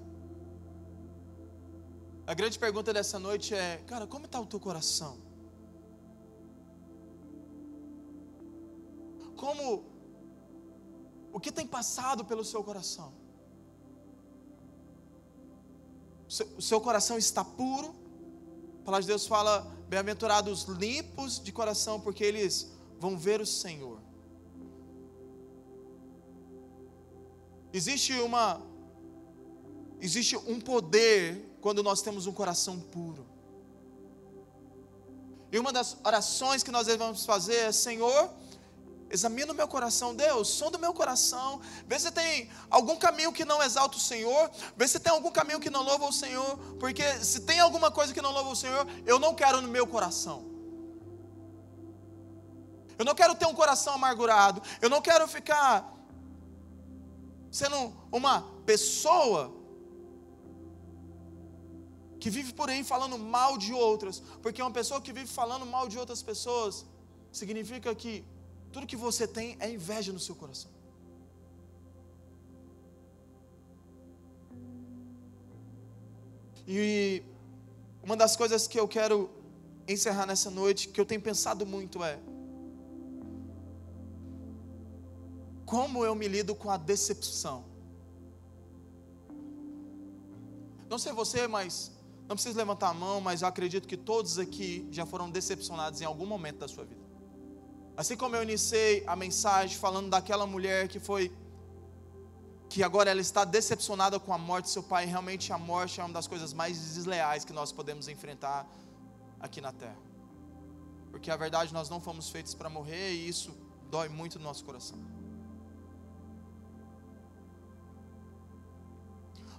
A 2.28 2.34
grande 2.34 2.60
pergunta 2.60 2.94
dessa 2.94 3.18
noite 3.18 3.54
é: 3.56 3.78
cara, 3.88 4.06
como 4.06 4.26
está 4.26 4.40
o 4.40 4.46
teu 4.46 4.60
coração? 4.60 5.18
Como 9.36 9.89
o 11.32 11.40
que 11.40 11.52
tem 11.52 11.68
passado 11.68 12.26
pelo 12.26 12.44
seu 12.44 12.64
coração? 12.64 13.14
O 16.58 16.62
seu 16.62 16.80
coração 16.80 17.18
está 17.18 17.44
puro? 17.44 17.94
A 18.82 18.86
palavra 18.86 19.02
de 19.02 19.08
Deus 19.08 19.26
fala: 19.28 19.62
bem-aventurados 19.88 20.64
limpos 20.64 21.40
de 21.40 21.52
coração, 21.52 22.00
porque 22.00 22.24
eles 22.24 22.72
vão 23.00 23.18
ver 23.18 23.42
o 23.42 23.46
Senhor. 23.46 24.00
Existe 27.72 28.14
uma 28.14 28.62
existe 30.02 30.36
um 30.38 30.60
poder 30.60 31.58
quando 31.62 31.84
nós 31.84 32.02
temos 32.02 32.26
um 32.26 32.32
coração 32.32 32.80
puro. 32.80 33.26
E 35.52 35.58
uma 35.58 35.74
das 35.74 35.98
orações 36.04 36.64
que 36.64 36.72
nós 36.72 36.88
devemos 36.88 37.26
fazer 37.26 37.56
é: 37.56 37.72
Senhor, 37.72 38.30
Examina 39.12 39.52
o 39.52 39.56
meu 39.56 39.68
coração, 39.68 40.16
Deus, 40.16 40.48
som 40.50 40.70
do 40.70 40.78
meu 40.78 40.94
coração. 40.94 41.60
Vê 41.88 41.98
se 41.98 42.12
tem 42.12 42.50
algum 42.70 42.96
caminho 42.96 43.32
que 43.34 43.44
não 43.44 43.62
exalta 43.62 43.98
o 43.98 44.00
Senhor. 44.00 44.52
Vê 44.78 44.88
se 44.88 45.00
tem 45.00 45.12
algum 45.12 45.32
caminho 45.32 45.60
que 45.60 45.70
não 45.70 45.82
louva 45.82 46.06
o 46.06 46.14
Senhor. 46.14 46.58
Porque 46.80 47.04
se 47.24 47.42
tem 47.42 47.60
alguma 47.60 47.90
coisa 47.90 48.14
que 48.14 48.22
não 48.22 48.32
louva 48.32 48.52
o 48.52 48.56
Senhor, 48.56 48.86
eu 49.08 49.18
não 49.18 49.34
quero 49.34 49.62
no 49.62 49.68
meu 49.68 49.88
coração. 49.88 50.46
Eu 53.00 53.06
não 53.06 53.16
quero 53.16 53.34
ter 53.34 53.48
um 53.48 53.56
coração 53.56 53.96
amargurado. 53.96 54.62
Eu 54.80 54.90
não 54.90 55.02
quero 55.02 55.28
ficar 55.28 55.92
sendo 57.50 57.92
uma 58.12 58.42
pessoa 58.66 59.52
que 62.20 62.30
vive 62.30 62.54
por 62.54 62.70
aí 62.70 62.84
falando 62.84 63.18
mal 63.18 63.58
de 63.58 63.74
outras. 63.74 64.22
Porque 64.44 64.62
uma 64.62 64.72
pessoa 64.80 65.02
que 65.02 65.12
vive 65.12 65.28
falando 65.28 65.66
mal 65.66 65.88
de 65.88 65.98
outras 65.98 66.22
pessoas 66.22 66.86
significa 67.32 67.96
que 67.96 68.24
tudo 68.72 68.88
que 68.88 68.96
você 68.96 69.28
tem 69.28 69.58
é 69.60 69.70
inveja 69.70 70.12
no 70.12 70.20
seu 70.20 70.36
coração. 70.36 70.72
E 76.68 77.24
uma 78.04 78.16
das 78.16 78.36
coisas 78.36 78.68
que 78.68 78.80
eu 78.80 78.88
quero 78.88 79.30
encerrar 79.88 80.28
nessa 80.28 80.52
noite, 80.52 80.88
que 80.88 81.02
eu 81.02 81.06
tenho 81.06 81.20
pensado 81.20 81.66
muito 81.66 82.04
é: 82.04 82.20
como 85.66 86.06
eu 86.06 86.14
me 86.14 86.28
lido 86.28 86.54
com 86.54 86.70
a 86.70 86.78
decepção? 86.78 87.66
Não 90.88 90.98
sei 90.98 91.12
você, 91.12 91.48
mas 91.48 91.92
não 92.28 92.36
precisa 92.36 92.58
levantar 92.58 92.90
a 92.90 92.94
mão, 92.94 93.20
mas 93.20 93.42
eu 93.42 93.48
acredito 93.48 93.88
que 93.88 93.98
todos 93.98 94.38
aqui 94.38 94.88
já 94.92 95.06
foram 95.06 95.30
decepcionados 95.30 96.02
em 96.02 96.06
algum 96.06 96.26
momento 96.26 96.60
da 96.60 96.68
sua 96.68 96.84
vida. 96.84 96.99
Assim 98.00 98.16
como 98.16 98.34
eu 98.34 98.44
iniciei 98.44 99.04
a 99.06 99.14
mensagem 99.14 99.78
falando 99.78 100.10
daquela 100.10 100.48
mulher 100.48 100.88
que 100.88 101.02
foi 101.02 101.24
que 102.70 102.82
agora 102.82 103.12
ela 103.12 103.20
está 103.20 103.44
decepcionada 103.44 104.18
com 104.18 104.34
a 104.34 104.38
morte 104.38 104.68
de 104.68 104.72
seu 104.72 104.82
pai, 104.82 105.06
realmente 105.06 105.52
a 105.52 105.58
morte 105.58 106.00
é 106.00 106.04
uma 106.06 106.14
das 106.14 106.26
coisas 106.26 106.54
mais 106.54 106.80
desleais 106.80 107.44
que 107.44 107.52
nós 107.52 107.74
podemos 107.74 108.08
enfrentar 108.08 108.66
aqui 109.38 109.60
na 109.60 109.74
terra. 109.74 109.98
Porque 111.12 111.30
a 111.30 111.36
verdade 111.36 111.74
nós 111.74 111.90
não 111.90 112.00
fomos 112.00 112.30
feitos 112.30 112.54
para 112.54 112.70
morrer 112.70 113.12
e 113.16 113.28
isso 113.28 113.52
dói 113.90 114.08
muito 114.08 114.40
no 114.40 114.46
nosso 114.46 114.64
coração. 114.64 114.98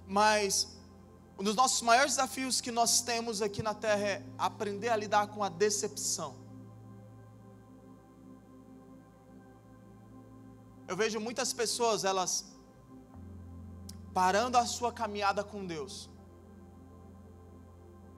Mas 0.07 0.79
um 1.39 1.45
dos 1.45 1.55
nossos 1.55 1.83
maiores 1.83 2.13
desafios 2.13 2.59
que 2.63 2.71
nós 2.71 3.03
temos 3.03 3.43
aqui 3.43 3.63
na 3.63 3.75
terra 3.75 4.09
é 4.15 4.23
aprender 4.39 4.89
a 4.89 4.97
lidar 4.97 5.27
com 5.27 5.45
a 5.45 5.51
decepção. 5.51 6.49
Eu 10.91 10.97
vejo 10.97 11.21
muitas 11.21 11.53
pessoas, 11.53 12.05
elas 12.05 12.45
parando 14.13 14.59
a 14.59 14.67
sua 14.67 14.93
caminhada 14.93 15.45
com 15.45 15.65
Deus, 15.65 16.11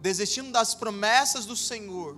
desistindo 0.00 0.50
das 0.50 0.74
promessas 0.74 1.44
do 1.44 1.54
Senhor, 1.54 2.16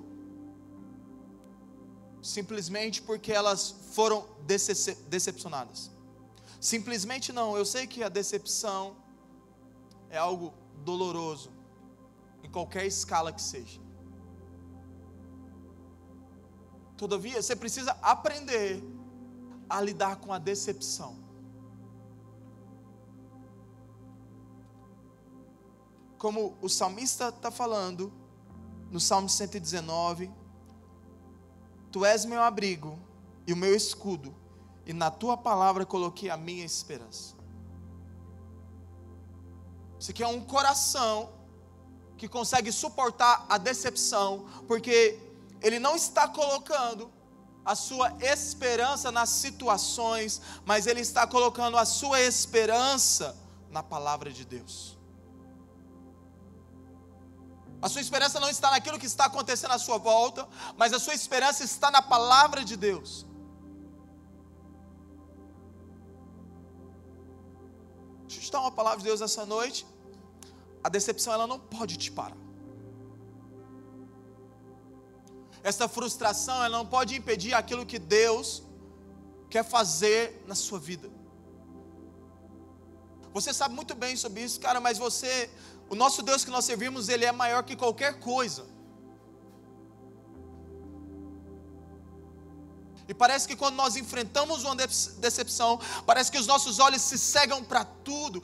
simplesmente 2.22 3.02
porque 3.02 3.32
elas 3.32 3.74
foram 3.96 4.28
decep 4.46 4.94
decepcionadas. 5.08 5.90
Simplesmente 6.60 7.32
não, 7.32 7.58
eu 7.58 7.64
sei 7.64 7.84
que 7.88 8.04
a 8.04 8.08
decepção 8.08 8.96
é 10.08 10.16
algo 10.16 10.54
doloroso, 10.84 11.50
em 12.44 12.50
qualquer 12.56 12.86
escala 12.86 13.32
que 13.32 13.42
seja. 13.42 13.80
Todavia, 16.96 17.42
você 17.42 17.56
precisa 17.56 17.98
aprender 18.00 18.93
a 19.68 19.80
lidar 19.80 20.16
com 20.16 20.32
a 20.32 20.38
decepção. 20.38 21.16
Como 26.18 26.56
o 26.62 26.68
salmista 26.68 27.28
está 27.28 27.50
falando 27.50 28.12
no 28.90 28.98
Salmo 29.00 29.28
119: 29.28 30.30
Tu 31.90 32.04
és 32.04 32.24
meu 32.24 32.42
abrigo 32.42 32.98
e 33.46 33.52
o 33.52 33.56
meu 33.56 33.74
escudo, 33.74 34.34
e 34.86 34.92
na 34.92 35.10
tua 35.10 35.36
palavra 35.36 35.84
coloquei 35.84 36.30
a 36.30 36.36
minha 36.36 36.64
esperança. 36.64 37.34
Isso 39.98 40.10
aqui 40.10 40.22
é 40.22 40.26
um 40.26 40.40
coração 40.40 41.30
que 42.16 42.28
consegue 42.28 42.70
suportar 42.70 43.44
a 43.48 43.58
decepção, 43.58 44.46
porque 44.66 45.18
ele 45.62 45.78
não 45.78 45.96
está 45.96 46.28
colocando 46.28 47.10
a 47.64 47.74
sua 47.74 48.12
esperança 48.20 49.10
nas 49.10 49.30
situações, 49.30 50.40
mas 50.66 50.86
ele 50.86 51.00
está 51.00 51.26
colocando 51.26 51.78
a 51.78 51.84
sua 51.84 52.20
esperança 52.20 53.36
na 53.70 53.82
palavra 53.82 54.30
de 54.30 54.44
Deus. 54.44 54.98
A 57.80 57.88
sua 57.88 58.00
esperança 58.00 58.40
não 58.40 58.48
está 58.48 58.70
naquilo 58.70 58.98
que 58.98 59.06
está 59.06 59.26
acontecendo 59.26 59.72
à 59.72 59.78
sua 59.78 59.98
volta, 59.98 60.48
mas 60.76 60.92
a 60.92 60.98
sua 60.98 61.14
esperança 61.14 61.64
está 61.64 61.90
na 61.90 62.00
palavra 62.00 62.64
de 62.64 62.76
Deus. 62.76 63.26
Deixa 68.26 68.40
eu 68.40 68.44
te 68.44 68.52
dar 68.52 68.60
uma 68.60 68.72
palavra 68.72 68.98
de 68.98 69.04
Deus 69.04 69.20
essa 69.20 69.44
noite. 69.44 69.86
A 70.82 70.88
decepção 70.88 71.32
ela 71.32 71.46
não 71.46 71.58
pode 71.58 71.96
te 71.96 72.10
parar. 72.10 72.43
Essa 75.64 75.88
frustração, 75.88 76.56
ela 76.62 76.76
não 76.76 76.86
pode 76.86 77.16
impedir 77.16 77.54
aquilo 77.54 77.86
que 77.86 77.98
Deus 77.98 78.62
quer 79.48 79.64
fazer 79.64 80.44
na 80.46 80.54
sua 80.54 80.78
vida. 80.78 81.10
Você 83.32 83.50
sabe 83.52 83.74
muito 83.74 83.94
bem 83.94 84.14
sobre 84.14 84.42
isso, 84.42 84.60
cara, 84.60 84.78
mas 84.78 84.98
você, 84.98 85.50
o 85.88 85.94
nosso 85.94 86.22
Deus 86.22 86.44
que 86.44 86.50
nós 86.50 86.66
servimos, 86.66 87.08
ele 87.08 87.24
é 87.24 87.32
maior 87.32 87.62
que 87.62 87.74
qualquer 87.74 88.20
coisa. 88.20 88.66
E 93.08 93.14
parece 93.14 93.48
que 93.48 93.56
quando 93.56 93.74
nós 93.74 93.96
enfrentamos 93.96 94.64
uma 94.64 94.76
decepção, 94.76 95.80
parece 96.04 96.30
que 96.30 96.38
os 96.38 96.46
nossos 96.46 96.78
olhos 96.78 97.00
se 97.00 97.18
cegam 97.18 97.64
para 97.64 97.84
tudo. 97.84 98.42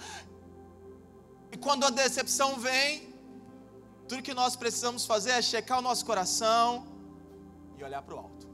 E 1.52 1.56
quando 1.58 1.84
a 1.84 1.90
decepção 1.90 2.58
vem, 2.58 3.14
tudo 4.08 4.22
que 4.22 4.34
nós 4.34 4.56
precisamos 4.56 5.04
fazer 5.04 5.32
é 5.32 5.42
checar 5.42 5.78
o 5.78 5.82
nosso 5.82 6.04
coração, 6.04 6.89
e 7.80 7.84
olhar 7.84 8.02
para 8.02 8.14
o 8.14 8.18
alto. 8.18 8.48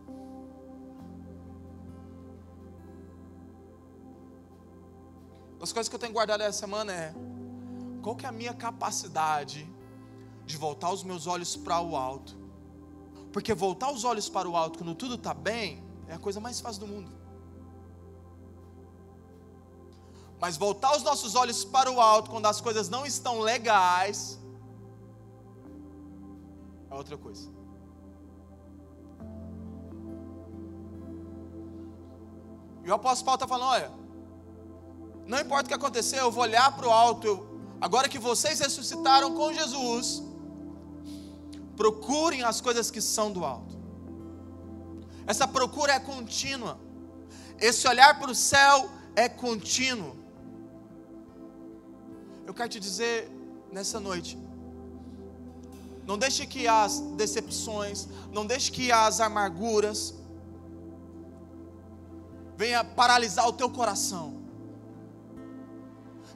As 5.61 5.73
coisas 5.73 5.89
que 5.89 5.95
eu 5.95 5.99
tenho 5.99 6.13
guardado 6.13 6.43
essa 6.43 6.59
semana 6.59 6.93
é 6.93 7.15
qual 8.03 8.15
que 8.15 8.25
é 8.25 8.29
a 8.29 8.33
minha 8.33 8.55
capacidade 8.55 9.69
de 10.45 10.57
voltar 10.57 10.91
os 10.93 11.03
meus 11.03 11.27
olhos 11.27 11.57
para 11.57 11.81
o 11.81 11.97
alto? 11.97 12.37
Porque 13.33 13.53
voltar 13.53 13.91
os 13.91 14.05
olhos 14.05 14.29
para 14.29 14.49
o 14.49 14.57
alto 14.57 14.79
quando 14.79 14.95
tudo 14.95 15.15
está 15.15 15.35
bem 15.35 15.83
é 16.07 16.15
a 16.15 16.19
coisa 16.19 16.39
mais 16.39 16.61
fácil 16.61 16.81
do 16.83 16.87
mundo. 16.87 17.11
Mas 20.39 20.57
voltar 20.57 20.95
os 20.97 21.03
nossos 21.03 21.35
olhos 21.35 21.65
para 21.65 21.91
o 21.91 22.01
alto 22.01 22.31
quando 22.31 22.47
as 22.47 22.61
coisas 22.61 22.89
não 22.89 23.05
estão 23.05 23.41
legais 23.41 24.39
é 26.91 26.95
outra 26.95 27.19
coisa. 27.19 27.51
E 32.87 32.91
o 32.91 32.95
apóstolo 32.95 33.27
Paulo 33.27 33.37
está 33.37 33.49
falando: 33.49 33.69
olha, 33.69 33.91
não 35.27 35.41
importa 35.41 35.65
o 35.65 35.69
que 35.69 35.75
acontecer, 35.75 36.21
eu 36.21 36.31
vou 36.31 36.45
olhar 36.45 36.75
para 36.77 36.87
o 36.87 36.91
alto. 36.91 37.27
Eu, 37.27 37.61
agora 37.81 38.09
que 38.09 38.19
vocês 38.19 38.61
ressuscitaram 38.61 39.35
com 39.35 39.53
Jesus, 39.53 40.23
procurem 41.77 42.45
as 42.45 42.61
coisas 42.61 42.89
que 42.89 43.01
são 43.01 43.33
do 43.33 43.45
alto. 43.45 43.77
Essa 45.27 45.49
procura 45.49 45.95
é 45.95 45.99
contínua. 45.99 46.79
Esse 47.59 47.89
olhar 47.89 48.21
para 48.21 48.31
o 48.31 48.35
céu 48.35 48.89
é 49.17 49.29
contínuo. 49.29 50.15
Eu 52.47 52.55
quero 52.55 52.69
te 52.69 52.79
dizer 52.79 53.29
nessa 53.73 53.99
noite, 53.99 54.39
não 56.07 56.17
deixe 56.17 56.47
que 56.47 56.69
as 56.69 57.01
decepções, 57.23 58.07
não 58.31 58.47
deixe 58.47 58.71
que 58.71 58.93
as 58.93 59.21
amarguras, 59.21 60.15
venha 62.57 62.83
paralisar 62.83 63.47
o 63.47 63.53
teu 63.53 63.71
coração. 63.71 64.43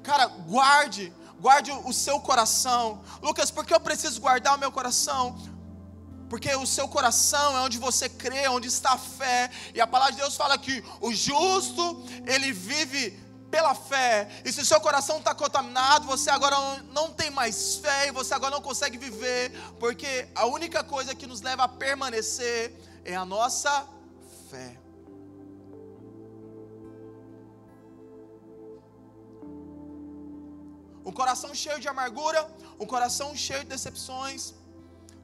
Cara, 0.03 0.27
guarde, 0.27 1.12
guarde 1.41 1.71
o 1.71 1.93
seu 1.93 2.21
coração. 2.21 3.03
Lucas, 3.23 3.51
por 3.51 3.64
que 3.64 3.75
eu 3.75 3.81
preciso 3.81 4.21
guardar 4.21 4.57
o 4.57 4.59
meu 4.59 4.73
coração? 4.73 5.37
Porque 6.29 6.55
o 6.55 6.66
seu 6.66 6.87
coração 6.87 7.59
é 7.59 7.61
onde 7.62 7.79
você 7.79 8.09
crê, 8.09 8.49
onde 8.49 8.68
está 8.68 8.93
a 8.93 8.99
fé. 8.99 9.51
E 9.75 9.81
a 9.81 9.87
palavra 9.87 10.12
de 10.12 10.21
Deus 10.21 10.37
fala 10.37 10.57
que 10.57 10.83
o 11.01 11.12
justo, 11.12 12.05
ele 12.27 12.53
vive 12.53 13.18
pela 13.51 13.75
fé. 13.75 14.29
E 14.45 14.53
se 14.53 14.61
o 14.61 14.64
seu 14.64 14.81
coração 14.81 15.18
está 15.18 15.35
contaminado, 15.35 16.07
você 16.07 16.31
agora 16.31 16.57
não 16.93 17.11
tem 17.11 17.31
mais 17.31 17.77
fé 17.77 18.09
e 18.09 18.12
você 18.12 18.33
agora 18.33 18.55
não 18.55 18.62
consegue 18.62 18.97
viver, 18.97 19.51
porque 19.81 20.29
a 20.35 20.47
única 20.47 20.85
coisa 20.85 21.14
que 21.14 21.27
nos 21.27 21.41
leva 21.41 21.64
a 21.64 21.68
permanecer 21.68 22.73
é 23.05 23.16
a 23.16 23.25
nossa 23.25 23.85
fé. 24.49 24.80
Um 31.05 31.13
coração 31.13 31.55
cheio 31.55 31.81
de 31.81 31.89
amargura, 31.89 32.41
um 32.79 32.87
coração 32.87 33.35
cheio 33.35 33.61
de 33.61 33.71
decepções, 33.71 34.55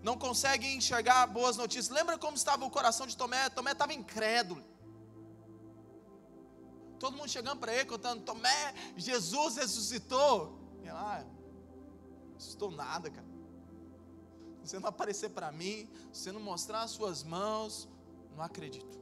não 0.03 0.17
consegue 0.17 0.67
enxergar 0.75 1.27
boas 1.27 1.57
notícias. 1.57 1.89
Lembra 1.89 2.17
como 2.17 2.37
estava 2.37 2.65
o 2.65 2.71
coração 2.71 3.07
de 3.07 3.17
Tomé? 3.17 3.49
Tomé 3.51 3.73
estava 3.73 3.93
incrédulo. 3.93 4.63
Todo 6.99 7.17
mundo 7.17 7.29
chegando 7.29 7.59
para 7.59 7.75
ele, 7.75 7.85
contando: 7.87 8.23
Tomé, 8.23 8.75
Jesus 8.97 9.57
ressuscitou. 9.57 10.59
E 10.83 10.89
lá, 10.89 11.19
ah, 11.19 11.25
ressuscitou 12.35 12.71
nada, 12.71 13.11
cara. 13.11 13.27
Se 14.63 14.71
você 14.71 14.79
não 14.79 14.89
aparecer 14.89 15.31
para 15.31 15.53
mim, 15.53 15.89
se 16.13 16.23
você 16.23 16.33
não 16.33 16.41
mostrar 16.41 16.83
as 16.83 16.91
suas 16.91 17.23
mãos, 17.23 17.89
não 18.35 18.43
acredito. 18.43 18.99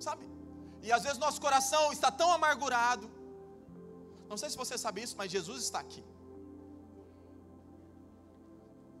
Sabe? 0.00 0.33
E 0.86 0.92
às 0.96 1.02
vezes 1.02 1.18
nosso 1.26 1.40
coração 1.46 1.82
está 1.96 2.10
tão 2.20 2.30
amargurado. 2.38 3.06
Não 4.30 4.36
sei 4.40 4.48
se 4.50 4.56
você 4.62 4.76
sabe 4.76 5.02
isso, 5.04 5.16
mas 5.20 5.32
Jesus 5.36 5.62
está 5.64 5.78
aqui. 5.86 6.04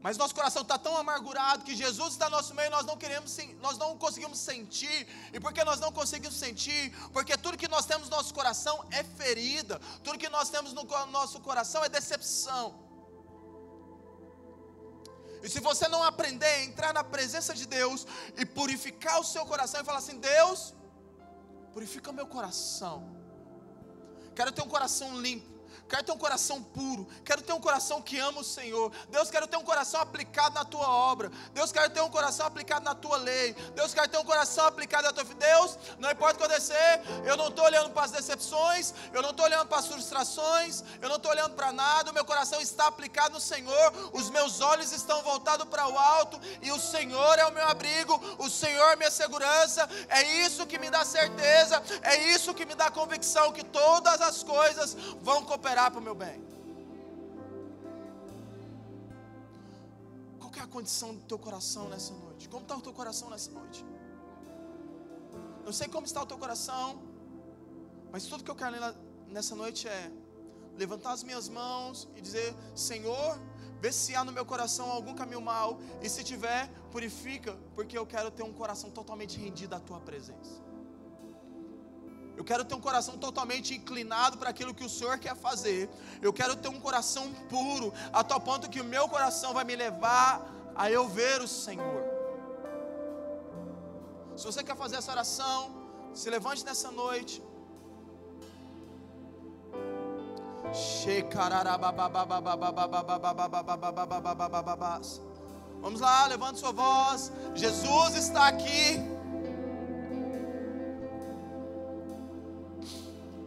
Mas 0.04 0.18
nosso 0.22 0.34
coração 0.38 0.62
está 0.62 0.76
tão 0.86 0.94
amargurado 1.02 1.64
que 1.66 1.74
Jesus 1.74 2.10
está 2.14 2.26
no 2.30 2.36
nosso 2.36 2.54
meio 2.54 2.70
nós 2.70 2.86
não 2.90 2.96
queremos, 3.02 3.34
nós 3.66 3.76
não 3.82 3.90
conseguimos 4.04 4.38
sentir. 4.38 4.98
E 5.32 5.40
por 5.44 5.52
que 5.52 5.62
nós 5.70 5.80
não 5.84 5.90
conseguimos 5.98 6.36
sentir? 6.44 6.82
Porque 7.10 7.36
tudo 7.44 7.60
que 7.62 7.68
nós 7.74 7.86
temos 7.90 8.08
no 8.08 8.16
nosso 8.16 8.32
coração 8.38 8.76
é 8.90 9.02
ferida. 9.20 9.78
Tudo 10.02 10.18
que 10.18 10.28
nós 10.28 10.50
temos 10.50 10.72
no 10.74 10.84
nosso 11.18 11.40
coração 11.48 11.82
é 11.84 11.88
decepção. 11.88 12.64
E 15.42 15.48
se 15.54 15.60
você 15.60 15.86
não 15.88 16.02
aprender 16.02 16.46
a 16.46 16.64
entrar 16.64 16.92
na 16.94 17.04
presença 17.04 17.52
de 17.60 17.66
Deus 17.66 18.06
e 18.38 18.46
purificar 18.46 19.20
o 19.20 19.24
seu 19.24 19.44
coração 19.44 19.80
e 19.80 19.84
falar 19.84 19.98
assim: 20.04 20.18
Deus, 20.18 20.74
purifica 21.74 22.12
meu 22.12 22.26
coração. 22.26 23.04
Quero 24.34 24.52
ter 24.52 24.62
um 24.62 24.68
coração 24.68 25.20
limpo 25.20 25.53
quero 25.88 26.02
ter 26.02 26.12
um 26.12 26.18
coração 26.18 26.62
puro, 26.62 27.06
quero 27.24 27.42
ter 27.42 27.52
um 27.52 27.60
coração 27.60 28.00
que 28.00 28.18
ama 28.18 28.40
o 28.40 28.44
Senhor. 28.44 28.90
Deus, 29.10 29.30
quero 29.30 29.46
ter 29.46 29.56
um 29.56 29.64
coração 29.64 30.00
aplicado 30.00 30.54
na 30.54 30.64
tua 30.64 30.88
obra. 30.88 31.30
Deus, 31.52 31.70
quero 31.72 31.90
ter 31.90 32.00
um 32.00 32.10
coração 32.10 32.46
aplicado 32.46 32.84
na 32.84 32.94
tua 32.94 33.16
lei. 33.16 33.54
Deus, 33.74 33.92
quero 33.92 34.08
ter 34.08 34.18
um 34.18 34.24
coração 34.24 34.66
aplicado 34.66 35.04
na 35.04 35.12
tua. 35.12 35.24
Deus, 35.34 35.78
não 35.98 36.10
importa 36.10 36.34
o 36.34 36.38
que 36.38 36.44
acontecer, 36.44 37.02
eu 37.24 37.36
não 37.36 37.48
estou 37.48 37.64
olhando 37.64 37.90
para 37.90 38.04
as 38.04 38.10
decepções, 38.10 38.94
eu 39.12 39.22
não 39.22 39.30
estou 39.30 39.44
olhando 39.44 39.66
para 39.66 39.78
as 39.78 39.86
frustrações, 39.86 40.82
eu 41.00 41.08
não 41.08 41.16
estou 41.16 41.30
olhando 41.30 41.54
para 41.54 41.72
nada. 41.72 42.10
O 42.10 42.14
meu 42.14 42.24
coração 42.24 42.60
está 42.60 42.86
aplicado 42.86 43.34
no 43.34 43.40
Senhor, 43.40 43.92
os 44.12 44.30
meus 44.30 44.60
olhos 44.60 44.92
estão 44.92 45.22
voltados 45.22 45.66
para 45.66 45.86
o 45.88 45.98
alto 45.98 46.40
e 46.62 46.70
o 46.70 46.78
Senhor 46.78 47.38
é 47.38 47.46
o 47.46 47.52
meu 47.52 47.66
abrigo, 47.66 48.20
o 48.38 48.48
Senhor 48.48 48.92
é 48.92 48.96
minha 48.96 49.10
segurança. 49.10 49.88
É 50.08 50.22
isso 50.44 50.66
que 50.66 50.78
me 50.78 50.90
dá 50.90 51.04
certeza, 51.04 51.82
é 52.02 52.16
isso 52.30 52.54
que 52.54 52.64
me 52.64 52.74
dá 52.74 52.90
convicção 52.90 53.52
que 53.52 53.64
todas 53.64 54.20
as 54.20 54.42
coisas 54.42 54.96
vão 55.20 55.44
cooperar 55.44 55.73
cooperar 55.74 55.90
para 55.90 56.00
o 56.00 56.02
meu 56.02 56.14
bem. 56.14 56.40
Qual 60.38 60.52
é 60.56 60.60
a 60.60 60.66
condição 60.66 61.14
do 61.14 61.22
teu 61.22 61.38
coração 61.38 61.88
nessa 61.88 62.14
noite? 62.14 62.48
Como 62.48 62.62
está 62.62 62.76
o 62.76 62.80
teu 62.80 62.92
coração 62.92 63.28
nessa 63.28 63.50
noite? 63.50 63.84
Não 65.64 65.72
sei 65.72 65.88
como 65.88 66.06
está 66.06 66.22
o 66.22 66.26
teu 66.26 66.38
coração, 66.38 67.02
mas 68.12 68.24
tudo 68.26 68.44
que 68.44 68.50
eu 68.50 68.54
quero 68.54 68.76
nessa 69.28 69.56
noite 69.56 69.88
é 69.88 70.12
levantar 70.76 71.12
as 71.12 71.24
minhas 71.24 71.48
mãos 71.48 72.08
e 72.14 72.20
dizer: 72.20 72.54
Senhor, 72.74 73.38
vê 73.80 73.90
se 73.90 74.14
há 74.14 74.22
no 74.22 74.30
meu 74.30 74.46
coração 74.46 74.90
algum 74.90 75.14
caminho 75.14 75.40
mal, 75.40 75.78
e 76.00 76.08
se 76.08 76.22
tiver, 76.22 76.68
purifica, 76.92 77.58
porque 77.74 77.98
eu 77.98 78.06
quero 78.06 78.30
ter 78.30 78.44
um 78.44 78.52
coração 78.52 78.90
totalmente 78.90 79.38
rendido 79.38 79.74
à 79.74 79.80
tua 79.80 79.98
presença. 79.98 80.62
Eu 82.36 82.44
quero 82.44 82.64
ter 82.64 82.74
um 82.74 82.80
coração 82.80 83.16
totalmente 83.16 83.74
inclinado 83.74 84.36
para 84.38 84.50
aquilo 84.50 84.74
que 84.74 84.84
o 84.84 84.88
Senhor 84.88 85.18
quer 85.18 85.36
fazer. 85.36 85.88
Eu 86.20 86.32
quero 86.32 86.56
ter 86.56 86.68
um 86.68 86.80
coração 86.80 87.32
puro, 87.48 87.92
a 88.12 88.24
tal 88.24 88.40
ponto 88.40 88.68
que 88.68 88.80
o 88.80 88.84
meu 88.84 89.08
coração 89.08 89.54
vai 89.54 89.64
me 89.64 89.76
levar 89.76 90.44
a 90.74 90.90
eu 90.90 91.08
ver 91.08 91.40
o 91.40 91.48
Senhor. 91.48 92.02
Se 94.36 94.44
você 94.44 94.64
quer 94.64 94.76
fazer 94.76 94.96
essa 94.96 95.12
oração, 95.12 95.70
se 96.12 96.28
levante 96.28 96.64
nessa 96.64 96.90
noite. 96.90 97.42
Vamos 105.80 106.00
lá, 106.00 106.26
levante 106.26 106.58
sua 106.58 106.72
voz. 106.72 107.30
Jesus 107.54 108.16
está 108.16 108.48
aqui. 108.48 109.13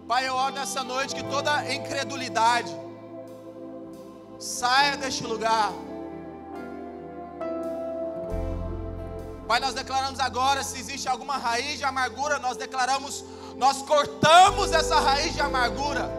Pai, 0.07 0.25
eu 0.25 0.33
oro 0.33 0.53
nessa 0.53 0.85
noite 0.85 1.13
que 1.13 1.23
toda 1.23 1.73
incredulidade 1.73 2.73
saia 4.39 4.95
deste 4.95 5.25
lugar. 5.25 5.73
Pai, 9.45 9.59
nós 9.59 9.73
declaramos 9.73 10.19
agora, 10.21 10.63
se 10.63 10.79
existe 10.79 11.09
alguma 11.09 11.37
raiz 11.37 11.77
de 11.77 11.83
amargura, 11.83 12.39
nós 12.39 12.55
declaramos, 12.55 13.25
nós 13.57 13.81
cortamos 13.81 14.71
essa 14.71 14.97
raiz 14.97 15.33
de 15.33 15.41
amargura. 15.41 16.09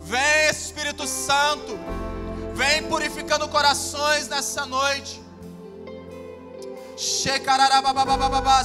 Vem 0.00 0.50
Espírito 0.50 1.06
Santo, 1.06 1.78
vem 2.54 2.82
purificando 2.88 3.48
corações 3.48 4.26
nessa 4.26 4.66
noite. 4.66 5.23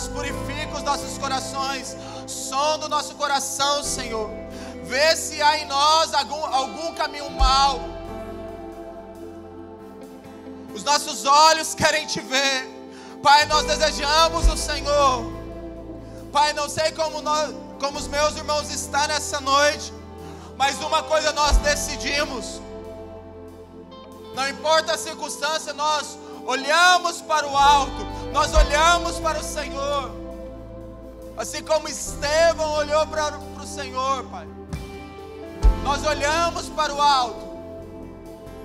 Purifica 0.08 0.78
os 0.78 0.84
nossos 0.84 1.18
corações. 1.18 1.96
Som 2.28 2.80
do 2.80 2.90
nosso 2.90 3.16
coração, 3.16 3.84
Senhor. 3.84 4.30
Vê 4.84 5.16
se 5.16 5.42
há 5.42 5.60
em 5.60 5.66
nós 5.66 6.14
algum, 6.14 6.46
algum 6.46 6.94
caminho 6.94 7.30
mal. 7.32 7.80
Os 10.74 10.84
nossos 10.84 11.26
olhos 11.26 11.74
querem 11.74 12.06
te 12.06 12.20
ver. 12.20 12.68
Pai, 13.22 13.46
nós 13.46 13.66
desejamos 13.66 14.48
o 14.48 14.58
Senhor. 14.58 15.32
Pai, 16.32 16.54
não 16.54 16.70
sei 16.70 16.92
como, 16.92 17.22
nós, 17.22 17.54
como 17.80 17.98
os 17.98 18.08
meus 18.08 18.36
irmãos 18.36 18.70
estão 18.70 19.08
nessa 19.08 19.42
noite. 19.42 19.92
Mas 20.58 20.80
uma 20.82 21.04
coisa 21.04 21.32
nós 21.34 21.58
decidimos. 21.58 22.62
Não 24.36 24.48
importa 24.48 24.94
a 24.94 24.98
circunstância, 24.98 25.74
nós 25.74 26.18
olhamos 26.46 27.22
para 27.22 27.48
o 27.48 27.58
alto, 27.58 28.08
nós 28.32 28.54
olhamos 28.54 29.20
para 29.20 29.40
o 29.40 29.44
Senhor, 29.44 30.12
assim 31.38 31.64
como 31.64 31.88
Estevão 31.88 32.72
olhou 32.74 33.06
para, 33.08 33.32
para 33.32 33.64
o 33.64 33.68
Senhor, 33.68 34.24
Pai. 34.26 34.48
Nós 35.84 36.06
olhamos 36.06 36.70
para 36.70 36.94
o 36.94 37.02
alto, 37.02 37.48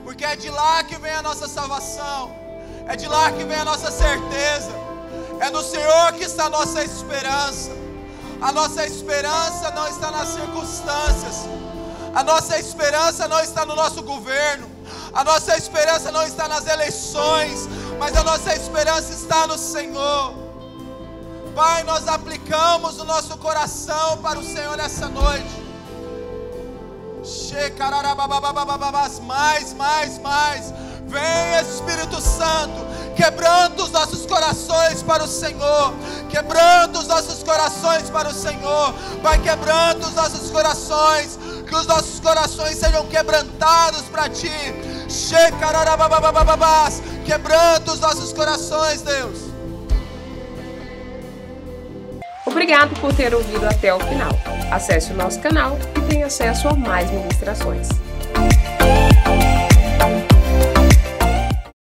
porque 0.05 0.25
é 0.25 0.37
de 0.37 0.51
lá 0.51 0.83
que 0.85 0.97
vem 0.97 1.13
a 1.13 1.23
nossa 1.23 1.49
salvação, 1.49 2.35
é 2.87 2.97
de 2.97 3.07
lá 3.07 3.31
que 3.33 3.45
vem 3.45 3.57
a 3.57 3.65
nossa 3.65 3.91
certeza, 3.91 4.73
é 5.41 5.51
no 5.51 5.63
Senhor 5.63 6.13
que 6.13 6.25
está 6.25 6.47
a 6.47 6.51
nossa 6.51 6.83
esperança. 6.85 7.85
A 8.41 8.53
nossa 8.53 8.85
esperança 8.85 9.71
não 9.71 9.89
está 9.89 10.11
nas 10.11 10.29
circunstâncias, 10.29 11.49
a 12.15 12.23
nossa 12.23 12.59
esperança 12.59 13.27
não 13.27 13.41
está 13.41 13.65
no 13.65 13.75
nosso 13.75 14.03
governo, 14.03 14.74
a 15.13 15.25
nossa 15.25 15.57
esperança 15.57 16.11
não 16.11 16.25
está 16.27 16.49
nas 16.49 16.67
eleições, 16.67 17.69
mas 17.99 18.17
a 18.17 18.23
nossa 18.23 18.55
esperança 18.55 19.13
está 19.13 19.47
no 19.47 19.59
Senhor. 19.59 20.35
Pai, 21.55 21.85
nós 21.85 22.09
aplicamos 22.09 22.99
o 22.99 23.05
nosso 23.05 23.37
coração 23.39 24.19
para 24.19 24.39
o 24.39 24.43
Senhor 24.43 24.77
nessa 24.77 25.09
noite. 25.09 25.65
Mais, 29.21 29.73
mais, 29.73 30.19
mais. 30.19 30.75
Vem 31.07 31.61
Espírito 31.61 32.21
Santo, 32.21 32.85
quebrando 33.17 33.83
os 33.83 33.91
nossos 33.91 34.27
corações 34.27 35.03
para 35.03 35.25
o 35.25 35.29
Senhor, 35.29 35.95
quebrando 36.29 36.99
os 36.99 37.07
nossos 37.07 37.43
corações 37.43 38.11
para 38.11 38.29
o 38.29 38.33
Senhor, 38.33 38.95
vai 39.23 39.39
quebrando 39.39 40.07
os 40.07 40.15
nossos 40.15 40.51
corações, 40.51 41.39
que 41.67 41.75
os 41.75 41.87
nossos 41.87 42.21
corações 42.21 42.77
sejam 42.77 43.07
quebrantados 43.07 44.03
para 44.11 44.29
Ti 44.29 44.51
quebrando 47.25 47.93
os 47.93 48.01
nossos 48.01 48.33
corações, 48.33 49.03
Deus. 49.03 49.39
Obrigado 52.47 52.99
por 53.01 53.13
ter 53.15 53.35
ouvido 53.35 53.67
até 53.67 53.93
o 53.93 54.01
final. 54.01 54.31
Acesse 54.71 55.13
o 55.13 55.17
nosso 55.17 55.41
canal 55.41 55.77
e 55.97 56.01
tenha 56.03 56.27
acesso 56.27 56.69
a 56.69 56.75
mais 56.75 57.11
ministrações. 57.11 57.89